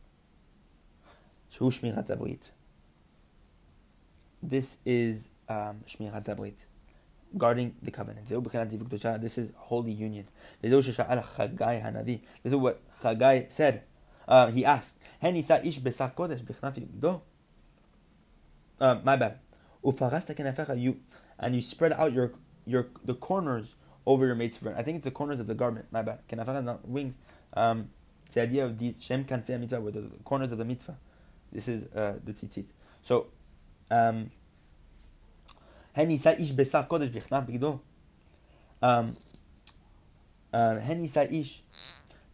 Shu 1.51 1.65
shmirat 1.65 2.09
this 4.45 4.77
is 4.85 5.31
um, 5.49 5.81
Shmirat 5.87 6.29
um, 6.29 6.53
guarding 7.37 7.75
the 7.83 7.91
covenant. 7.91 8.27
This 8.27 9.39
is 9.39 9.51
holy 9.57 9.93
union. 9.93 10.29
This 10.61 10.87
is 10.87 11.01
what 12.55 12.81
Chagai 13.01 13.51
said. 13.51 13.83
Uh, 14.29 14.51
he 14.51 14.65
asked, 14.65 14.99
uh, 18.81 18.99
my 19.05 19.17
bad. 19.17 19.39
You 19.85 20.97
and 21.39 21.55
you 21.55 21.61
spread 21.61 21.93
out 21.93 22.13
your 22.13 22.33
your 22.67 22.89
the 23.05 23.15
corners 23.15 23.75
over 24.07 24.27
your 24.27 24.35
mate's 24.35 24.57
front. 24.57 24.79
I 24.79 24.83
think 24.83 24.97
it's 24.97 25.05
the 25.05 25.11
corners 25.11 25.41
of 25.41 25.47
the 25.47 25.55
garment. 25.55 25.87
My 25.91 26.03
bad. 26.03 26.21
not 26.65 26.89
wings. 26.89 27.19
Um, 27.55 27.91
it's 28.25 28.35
the 28.35 28.43
idea 28.43 28.65
of 28.65 28.79
these 28.79 29.03
shem 29.03 29.25
kanfei 29.25 29.59
mitzvah, 29.61 29.81
with 29.81 29.95
the 29.95 30.09
corners 30.25 30.53
of 30.53 30.59
the 30.59 30.65
mitzvah. 30.65 30.97
This 31.53 31.69
is 31.69 31.85
uh, 31.95 32.15
the 32.25 32.33
tzitzit. 32.33 32.67
So 33.03 33.29
um, 33.91 34.31
ish 35.97 36.53
besar 36.53 36.87
kodesh 36.87 37.13
bigdo. 37.13 37.81
Um, 38.83 39.17
uh, 40.53 40.79
ish. 41.31 41.63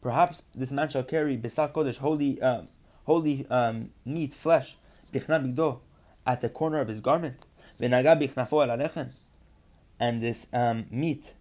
Perhaps 0.01 0.43
this 0.55 0.71
man 0.71 0.89
shall 0.89 1.03
carry 1.03 1.37
besar 1.37 1.69
kodesh, 1.69 1.99
holy, 1.99 2.41
um, 2.41 2.67
holy 3.05 3.47
um, 3.51 3.91
meat, 4.05 4.33
flesh, 4.33 4.77
bichna 5.13 5.45
bigdo, 5.45 5.81
at 6.27 6.41
the 6.41 6.49
corner 6.49 6.81
of 6.81 6.89
his 6.89 7.01
garment. 7.01 7.47
And 9.99 10.23
this 10.23 10.47
um, 10.53 10.87
meat, 10.91 11.35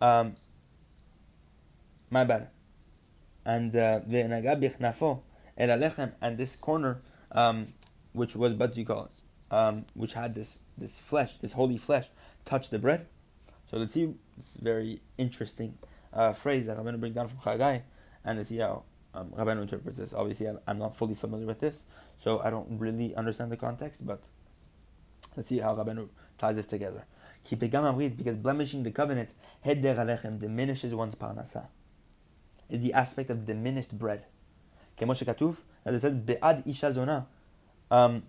um, 0.00 0.36
my 2.10 2.24
bad. 2.24 2.48
And 3.44 3.74
uh, 3.76 4.00
and 4.06 4.32
this 6.38 6.56
corner, 6.56 7.02
um, 7.32 7.68
which 8.12 8.34
was, 8.34 8.54
but 8.54 8.76
you 8.76 8.84
call 8.84 9.04
it? 9.04 9.10
um, 9.54 9.86
which 9.94 10.14
had 10.14 10.34
this 10.34 10.58
this 10.76 10.98
flesh, 10.98 11.38
this 11.38 11.52
holy 11.52 11.78
flesh, 11.78 12.08
touch 12.44 12.70
the 12.70 12.78
bread. 12.78 13.06
So 13.70 13.78
let's 13.78 13.94
see 13.94 14.14
this 14.36 14.56
very 14.60 15.00
interesting 15.16 15.78
uh, 16.12 16.32
phrase 16.32 16.66
that 16.66 16.76
I'm 16.76 16.82
going 16.82 16.94
to 16.94 16.98
bring 16.98 17.12
down 17.12 17.28
from 17.28 17.38
Chagai, 17.38 17.82
and 18.24 18.38
let's 18.38 18.50
see 18.50 18.58
how 18.58 18.82
um, 19.14 19.28
Rabbeinu 19.30 19.62
interprets 19.62 19.98
this. 19.98 20.12
Obviously, 20.12 20.48
I'm 20.66 20.78
not 20.78 20.96
fully 20.96 21.14
familiar 21.14 21.46
with 21.46 21.60
this, 21.60 21.84
so 22.16 22.40
I 22.40 22.50
don't 22.50 22.78
really 22.78 23.14
understand 23.14 23.52
the 23.52 23.56
context, 23.56 24.06
but 24.06 24.22
let's 25.36 25.48
see 25.48 25.58
how 25.58 25.74
Rabbeinu 25.74 26.08
ties 26.36 26.56
this 26.56 26.66
together. 26.66 27.04
because 27.48 28.36
blemishing 28.36 28.82
the 28.82 28.90
covenant, 28.90 29.30
heder 29.62 29.94
alechem, 29.94 30.38
diminishes 30.38 30.94
one's 30.94 31.14
parnasa. 31.14 31.68
It's 32.68 32.82
the 32.82 32.92
aspect 32.92 33.30
of 33.30 33.44
diminished 33.44 33.96
bread. 33.96 34.24
as 35.00 35.94
it 35.94 36.00
said, 36.00 36.26
be'ad 36.26 36.62
isha 36.66 36.92
zona, 36.92 37.26
um, 37.90 38.24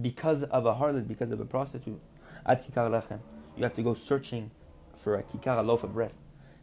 because 0.00 0.44
of 0.44 0.64
a 0.64 0.74
harlot, 0.74 1.06
because 1.06 1.30
of 1.30 1.40
a 1.40 1.44
prostitute, 1.44 2.00
ad 2.46 2.62
kikar 2.62 2.90
lechem. 2.90 3.20
You 3.56 3.64
have 3.64 3.74
to 3.74 3.82
go 3.82 3.92
searching 3.94 4.50
for 4.96 5.16
a 5.16 5.22
kikar, 5.22 5.58
a 5.58 5.62
loaf 5.62 5.84
of 5.84 5.92
bread. 5.92 6.12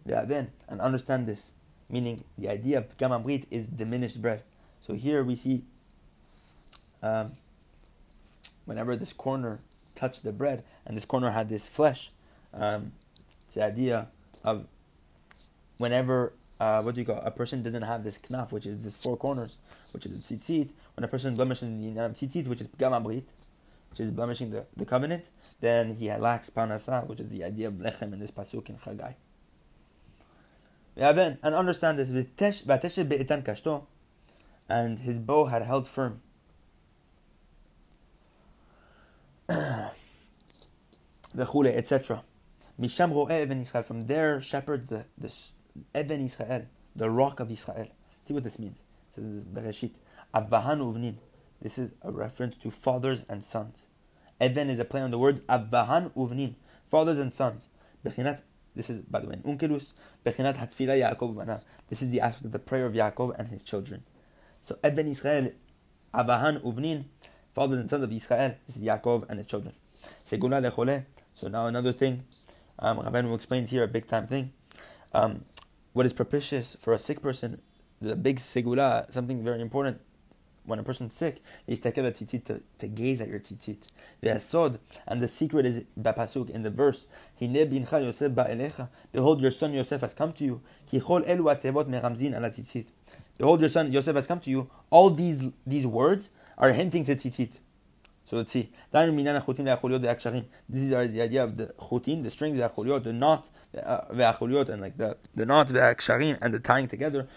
And 0.06 0.82
understand 0.82 1.28
this, 1.28 1.52
meaning 1.90 2.22
the 2.38 2.50
idea 2.50 2.78
of 2.78 2.98
gamamrit 2.98 3.46
is 3.50 3.68
diminished 3.68 4.22
bread. 4.22 4.44
So 4.82 4.94
here 4.94 5.24
we 5.24 5.36
see, 5.36 5.64
um, 7.02 7.34
whenever 8.66 8.96
this 8.96 9.14
corner 9.14 9.60
touched 9.96 10.24
the 10.24 10.32
bread, 10.32 10.64
and 10.86 10.96
this 10.96 11.06
corner 11.06 11.32
had 11.32 11.50
this 11.50 11.68
flesh, 11.68 12.12
um, 12.54 12.94
it's 13.46 13.56
the 13.56 13.64
idea 13.64 14.08
of 14.44 14.66
whenever 15.78 16.34
uh, 16.60 16.82
what 16.82 16.96
do 16.96 17.02
you 17.02 17.06
call 17.06 17.18
a 17.18 17.32
person 17.32 17.64
doesn't 17.64 17.84
have 17.84 18.04
this 18.04 18.18
knaf, 18.18 18.52
which 18.52 18.66
is 18.66 18.84
this 18.84 18.96
four 18.96 19.18
corners, 19.18 19.58
which 19.92 20.06
is 20.06 20.12
the 20.12 20.36
tzitzit. 20.36 20.70
When 20.96 21.04
a 21.04 21.08
person 21.08 21.36
blemishes 21.36 21.70
the 21.70 21.76
tzitzit, 21.96 22.48
which 22.48 22.62
is 22.62 22.68
gamamrit, 22.68 23.24
which 23.90 24.00
is 24.00 24.12
blemishing 24.12 24.52
the, 24.52 24.66
the 24.76 24.86
covenant, 24.86 25.26
then 25.62 25.96
he 25.96 26.12
lacks 26.14 26.50
parnasa, 26.50 27.08
which 27.08 27.20
is 27.20 27.30
the 27.30 27.44
idea 27.44 27.68
of 27.68 27.76
lechem 27.76 28.14
in 28.14 28.20
this 28.20 28.32
pasuk 28.32 28.70
in 28.70 28.76
Chagai. 28.78 29.16
And 31.00 31.56
understand 31.56 31.98
this, 31.98 32.12
and 34.70 35.00
his 35.00 35.20
bow 35.20 35.46
had 35.46 35.62
held 35.64 35.88
firm. 35.88 36.22
etc. 41.38 42.24
Misham 42.80 43.12
Even 43.32 43.62
Israel. 43.62 43.84
From 43.84 44.08
there, 44.08 44.42
shepherd 44.42 44.90
the, 44.90 45.06
the 45.18 45.34
Even 45.96 46.26
Israel, 46.26 46.66
the 46.96 47.10
rock 47.10 47.40
of 47.40 47.50
Israel. 47.50 47.88
See 48.26 48.34
what 48.34 48.44
this 48.44 48.60
means. 48.60 48.80
Uvnin. 50.36 51.16
This 51.62 51.78
is 51.78 51.92
a 52.02 52.12
reference 52.12 52.58
to 52.58 52.72
fathers 52.72 53.26
and 53.30 53.44
sons. 53.44 53.88
Even 54.42 54.70
is 54.70 54.80
a 54.80 54.86
play 54.86 55.02
on 55.02 55.12
the 55.12 55.20
words 55.20 55.42
Avahan 55.42 56.12
uvnin, 56.12 56.56
fathers 56.90 57.20
and 57.20 57.34
sons. 57.34 57.68
Bechinat, 58.06 58.42
this 58.80 58.90
is, 58.90 59.02
by 59.02 59.20
the 59.20 59.28
way, 59.28 59.34
in 59.34 59.44
Unkelus, 59.44 59.92
Bechinat 60.26 60.56
hatfila 60.56 60.96
Yaakov. 60.98 61.62
This 61.90 62.02
is 62.02 62.12
the 62.12 62.22
aspect 62.22 62.46
of 62.46 62.54
the 62.54 62.60
prayer 62.60 62.86
of 62.86 62.94
Yaakov 62.94 63.38
and 63.38 63.50
his 63.50 63.62
children. 63.62 64.04
So 64.62 64.78
Even 64.86 65.10
Israel, 65.10 65.52
Avahan 66.14 66.64
uvnin, 66.64 67.04
fathers 67.54 67.78
and 67.78 67.90
sons 67.90 68.04
of 68.04 68.12
Israel. 68.14 68.56
This 68.66 68.78
is 68.78 68.84
Yaakov 68.84 69.26
and 69.28 69.40
his 69.40 69.48
children. 69.48 69.74
Segula 70.26 70.64
lechole. 70.66 71.04
So 71.34 71.50
now 71.50 71.68
another 71.68 71.92
thing, 71.92 72.24
um, 72.80 73.00
Rabbeinu 73.00 73.36
explains 73.36 73.70
here 73.70 73.84
a 73.84 73.88
big 73.88 74.08
time 74.08 74.28
thing. 74.28 74.54
Um, 75.14 75.44
what 75.92 76.06
is 76.06 76.14
propitious 76.14 76.78
for 76.80 76.94
a 76.94 77.00
sick 77.00 77.22
person, 77.22 77.62
the 78.02 78.16
big 78.16 78.38
segula, 78.38 79.12
something 79.12 79.44
very 79.44 79.62
important 79.62 80.00
when 80.70 80.80
a 80.80 80.84
person's 80.84 81.14
sick, 81.14 81.42
is 81.68 81.80
take 81.80 81.96
the 81.96 82.02
tzitzit 82.04 82.46
to, 82.46 82.62
to 82.78 82.88
gaze 82.88 83.22
at 83.22 83.28
your 83.28 83.40
tzitzit. 83.40 83.92
The 84.22 84.30
asod, 84.30 84.80
and 85.08 85.22
the 85.22 85.28
secret 85.28 85.66
is 85.66 85.86
bapasuk 86.00 86.50
in 86.50 86.64
the 86.64 86.70
verse. 86.70 87.08
Behold, 89.12 89.42
your 89.42 89.52
son 89.52 89.74
Yosef 89.74 90.02
has 90.02 90.14
come 90.14 90.34
to 90.34 90.44
you. 90.44 90.62
Behold, 90.92 91.26
your 93.62 93.70
son 93.70 93.92
Yosef 93.92 94.16
has 94.16 94.28
come 94.28 94.40
to 94.40 94.50
you. 94.50 94.70
All 94.90 95.10
these 95.10 95.50
these 95.66 95.88
words 95.88 96.30
are 96.58 96.74
hinting 96.74 97.06
to 97.06 97.16
tzitzit. 97.16 97.60
So 98.30 98.38
let's 98.38 98.52
see. 98.52 98.70
This 98.92 100.84
is 100.84 100.90
the 100.92 101.20
idea 101.20 101.44
of 101.44 101.58
the 101.58 101.74
chutin, 101.80 102.22
the 102.22 102.30
strings, 102.30 102.58
the 102.58 102.70
achuliot, 102.70 103.04
the 103.04 103.12
knot, 103.12 103.50
uh, 103.76 104.02
and 104.12 104.80
like 104.80 104.98
the, 104.98 105.18
the 105.34 105.48
knot, 105.48 105.70
the 105.70 106.38
and 106.40 106.54
the 106.54 106.60
tying 106.60 106.88
together. 106.88 107.28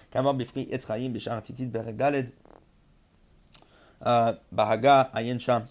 Bahaga 4.05 5.12
Ayin 5.15 5.41
Sham, 5.41 5.67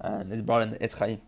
and 0.00 0.32
it's 0.32 0.42
brought 0.42 0.62
in 0.62 0.70
the 0.70 0.78
Etz 0.78 1.20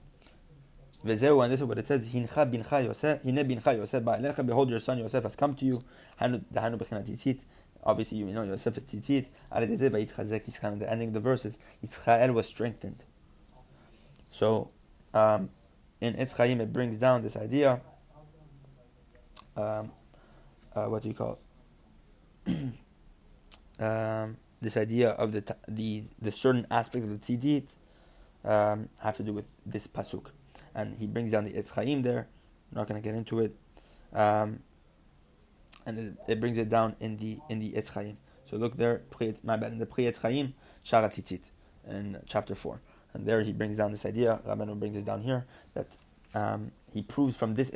Vezeu, 1.05 1.43
and 1.45 1.53
this 1.53 1.61
is 1.61 1.67
what 1.67 1.79
it 1.79 1.87
says, 1.87 2.09
Hincha 2.09 2.51
bincha 2.51 2.85
Yosef, 2.85 3.23
Hine 3.23 3.37
bincha 3.37 3.77
Yosef 3.77 4.03
ba'alecha, 4.03 4.45
behold 4.45 4.69
your 4.69 4.81
son 4.81 4.99
Yosef 4.99 5.23
has 5.23 5.37
come 5.37 5.55
to 5.55 5.65
you, 5.65 5.85
Hanu, 6.19 6.41
the 6.51 6.61
Hanu 6.61 6.77
tzitzit, 6.77 7.41
obviously 7.85 8.19
you 8.19 8.27
know 8.27 8.43
Yosef 8.43 8.77
is 8.79 8.85
tzitzit, 8.85 9.27
Aredeze 9.53 9.91
va'itchazek 9.91 10.45
Yisrael, 10.47 10.79
the 10.79 10.91
ending 10.91 11.09
of 11.09 11.15
the 11.15 11.21
verses, 11.21 11.57
Yisrael 11.85 12.35
was 12.35 12.47
strengthened. 12.47 13.05
So, 14.31 14.71
um, 15.15 15.51
in 16.01 16.15
Etz 16.15 16.39
it 16.39 16.73
brings 16.73 16.97
down 16.97 17.23
this 17.23 17.37
idea, 17.37 17.81
um, 19.57 19.93
uh, 20.75 20.87
what 20.87 21.03
do 21.03 21.09
you 21.09 21.15
call 21.15 21.39
it? 22.47 22.57
um, 23.79 24.37
this 24.61 24.77
idea 24.77 25.11
of 25.11 25.33
the 25.33 25.57
the 25.69 26.05
the 26.21 26.33
certain 26.33 26.67
aspect 26.71 27.05
of 27.05 27.11
the 27.11 27.19
tzitzit 27.19 27.69
um, 28.45 28.89
have 29.01 29.17
to 29.17 29.23
do 29.23 29.33
with 29.33 29.45
this 29.65 29.87
pasuk, 29.87 30.27
and 30.75 30.95
he 30.95 31.07
brings 31.07 31.31
down 31.31 31.45
the 31.45 31.53
Etz 31.53 31.73
Chaim 31.73 32.03
there. 32.03 32.29
I'm 32.71 32.79
not 32.79 32.89
going 32.89 33.01
to 33.01 33.05
get 33.05 33.17
into 33.17 33.41
it, 33.41 33.57
um, 34.13 34.61
and 35.87 35.99
it, 35.99 36.15
it, 36.29 36.41
brings 36.41 36.59
it 36.59 36.69
down 36.69 36.97
in 37.01 37.17
the 37.17 37.39
in 37.49 37.61
the 37.61 37.73
Etz 37.73 37.91
Chaim. 37.91 38.19
So 38.45 38.57
look 38.57 38.77
there, 38.77 39.03
my 39.43 39.57
bad, 39.57 39.73
in 39.73 39.79
the 39.79 39.87
Pri 39.87 40.05
Etz 40.05 40.21
Chaim, 40.23 40.55
Shara 40.85 41.09
Tzitzit, 41.09 41.51
in 41.89 42.21
chapter 42.27 42.55
four, 42.55 42.81
and 43.15 43.27
there 43.27 43.43
he 43.43 43.53
brings 43.53 43.77
down 43.77 43.91
this 43.91 44.05
idea. 44.05 44.41
Rabbeinu 44.47 44.79
brings 44.79 44.97
it 44.97 45.05
down 45.05 45.23
here 45.23 45.47
that 45.75 45.97
um, 46.35 46.73
he 46.93 47.03
proves 47.03 47.37
from 47.37 47.55
this 47.55 47.71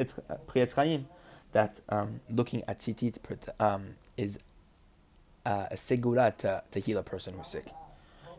Pri 0.47 0.62
Etz 0.62 0.75
Chaim 0.75 1.07
that 1.53 1.81
um, 1.88 2.21
looking 2.29 2.62
at 2.66 2.79
tzitzit 2.79 3.18
um, 3.61 3.95
is 4.16 4.38
uh, 5.44 5.66
a 5.70 5.74
segula 5.74 6.37
to, 6.38 6.62
to 6.70 6.81
heal 6.81 6.98
a 6.98 7.02
person 7.02 7.35
who's 7.35 7.48
sick. 7.48 7.66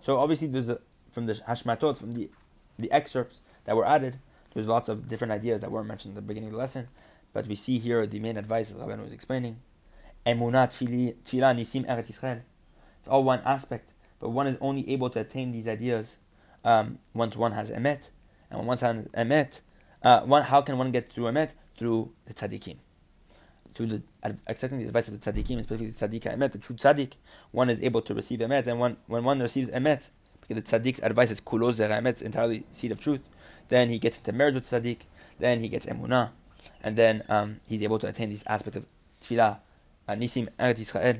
So 0.01 0.19
obviously, 0.19 0.47
there's 0.47 0.69
a, 0.69 0.79
from 1.11 1.25
the 1.25 1.33
hashmatot, 1.33 1.97
from 1.97 2.13
the 2.13 2.29
the 2.77 2.91
excerpts 2.91 3.41
that 3.65 3.75
were 3.75 3.85
added, 3.85 4.17
there's 4.53 4.67
lots 4.67 4.89
of 4.89 5.07
different 5.07 5.31
ideas 5.31 5.61
that 5.61 5.71
weren't 5.71 5.87
mentioned 5.87 6.13
at 6.13 6.15
the 6.15 6.21
beginning 6.21 6.49
of 6.49 6.53
the 6.53 6.59
lesson. 6.59 6.87
But 7.33 7.47
we 7.47 7.55
see 7.55 7.79
here 7.79 8.05
the 8.05 8.19
main 8.19 8.37
advice 8.37 8.71
that 8.71 8.79
Rabban 8.79 9.01
was 9.01 9.11
explaining. 9.11 9.57
Nisim. 10.25 12.41
It's 12.99 13.07
all 13.07 13.23
one 13.23 13.41
aspect, 13.45 13.91
but 14.19 14.29
one 14.29 14.47
is 14.47 14.57
only 14.61 14.89
able 14.89 15.09
to 15.11 15.19
attain 15.19 15.51
these 15.51 15.67
ideas 15.67 16.15
um, 16.63 16.99
once 17.13 17.35
one 17.35 17.51
has 17.51 17.69
emet, 17.71 18.09
and 18.49 18.65
once 18.65 18.81
one 18.81 18.95
has 18.95 19.05
emet, 19.07 19.61
uh, 20.01 20.21
one 20.21 20.43
how 20.43 20.61
can 20.61 20.77
one 20.77 20.91
get 20.91 21.11
through 21.11 21.25
emet 21.25 21.53
through 21.75 22.11
the 22.25 22.33
tzaddikim 22.33 22.77
to 23.75 23.85
the 23.85 24.01
accepting 24.47 24.79
the 24.79 24.85
advice 24.85 25.07
of 25.07 25.19
the 25.19 25.31
tzaddikim, 25.31 25.59
especially 25.59 25.87
the 25.87 26.07
tzaddik 26.07 26.21
emet, 26.21 26.51
the 26.51 26.57
true 26.57 26.75
tzaddik, 26.75 27.13
one 27.51 27.69
is 27.69 27.81
able 27.81 28.01
to 28.01 28.13
receive 28.13 28.39
emet, 28.39 28.67
and 28.67 28.79
when, 28.79 28.97
when 29.07 29.23
one 29.23 29.39
receives 29.39 29.69
emet, 29.69 30.09
because 30.41 30.61
the 30.61 30.61
tzaddik's 30.61 30.99
advice 31.01 31.31
is 31.31 31.39
kulo 31.39 31.71
emet, 31.71 32.21
entirely 32.21 32.65
seed 32.73 32.91
of 32.91 32.99
truth, 32.99 33.21
then 33.69 33.89
he 33.89 33.99
gets 33.99 34.17
into 34.17 34.31
marriage 34.31 34.55
with 34.55 34.65
tzaddik, 34.65 34.99
then 35.39 35.59
he 35.59 35.67
gets 35.67 35.85
emunah, 35.85 36.29
and 36.83 36.95
then 36.95 37.23
um, 37.29 37.59
he's 37.67 37.81
able 37.83 37.99
to 37.99 38.07
attain 38.07 38.29
this 38.29 38.43
aspect 38.47 38.75
of 38.75 38.85
tefillah, 39.21 39.57
nisim 40.09 40.47
eretz 40.59 40.79
Israel, 40.79 41.17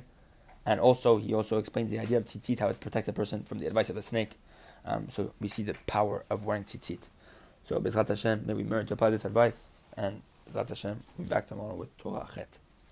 and 0.65 0.79
also 0.79 1.17
he 1.17 1.33
also 1.33 1.57
explains 1.57 1.91
the 1.91 1.99
idea 1.99 2.17
of 2.17 2.25
tzitzit, 2.25 2.59
how 2.59 2.69
it 2.69 2.79
protects 2.79 3.09
a 3.09 3.13
person 3.13 3.43
from 3.43 3.59
the 3.59 3.67
advice 3.67 3.89
of 3.89 3.97
a 3.97 4.01
snake. 4.01 4.37
Um, 4.85 5.09
so 5.09 5.33
we 5.39 5.47
see 5.47 5.63
the 5.63 5.75
power 5.87 6.23
of 6.29 6.45
wearing 6.45 6.63
tzitzit. 6.63 6.99
So 7.63 7.79
Bezrat 7.79 8.09
Hashem, 8.09 8.43
may 8.45 8.53
we 8.53 8.63
learn 8.63 8.85
to 8.87 8.93
apply 8.93 9.09
this 9.09 9.25
advice 9.25 9.69
and 9.95 10.21
Zat 10.51 10.69
Hashem, 10.69 10.99
we'll 11.17 11.27
be 11.27 11.29
back 11.29 11.47
tomorrow 11.47 11.75
with 11.75 11.97
Torah 11.97 12.27
Chet. 12.33 12.59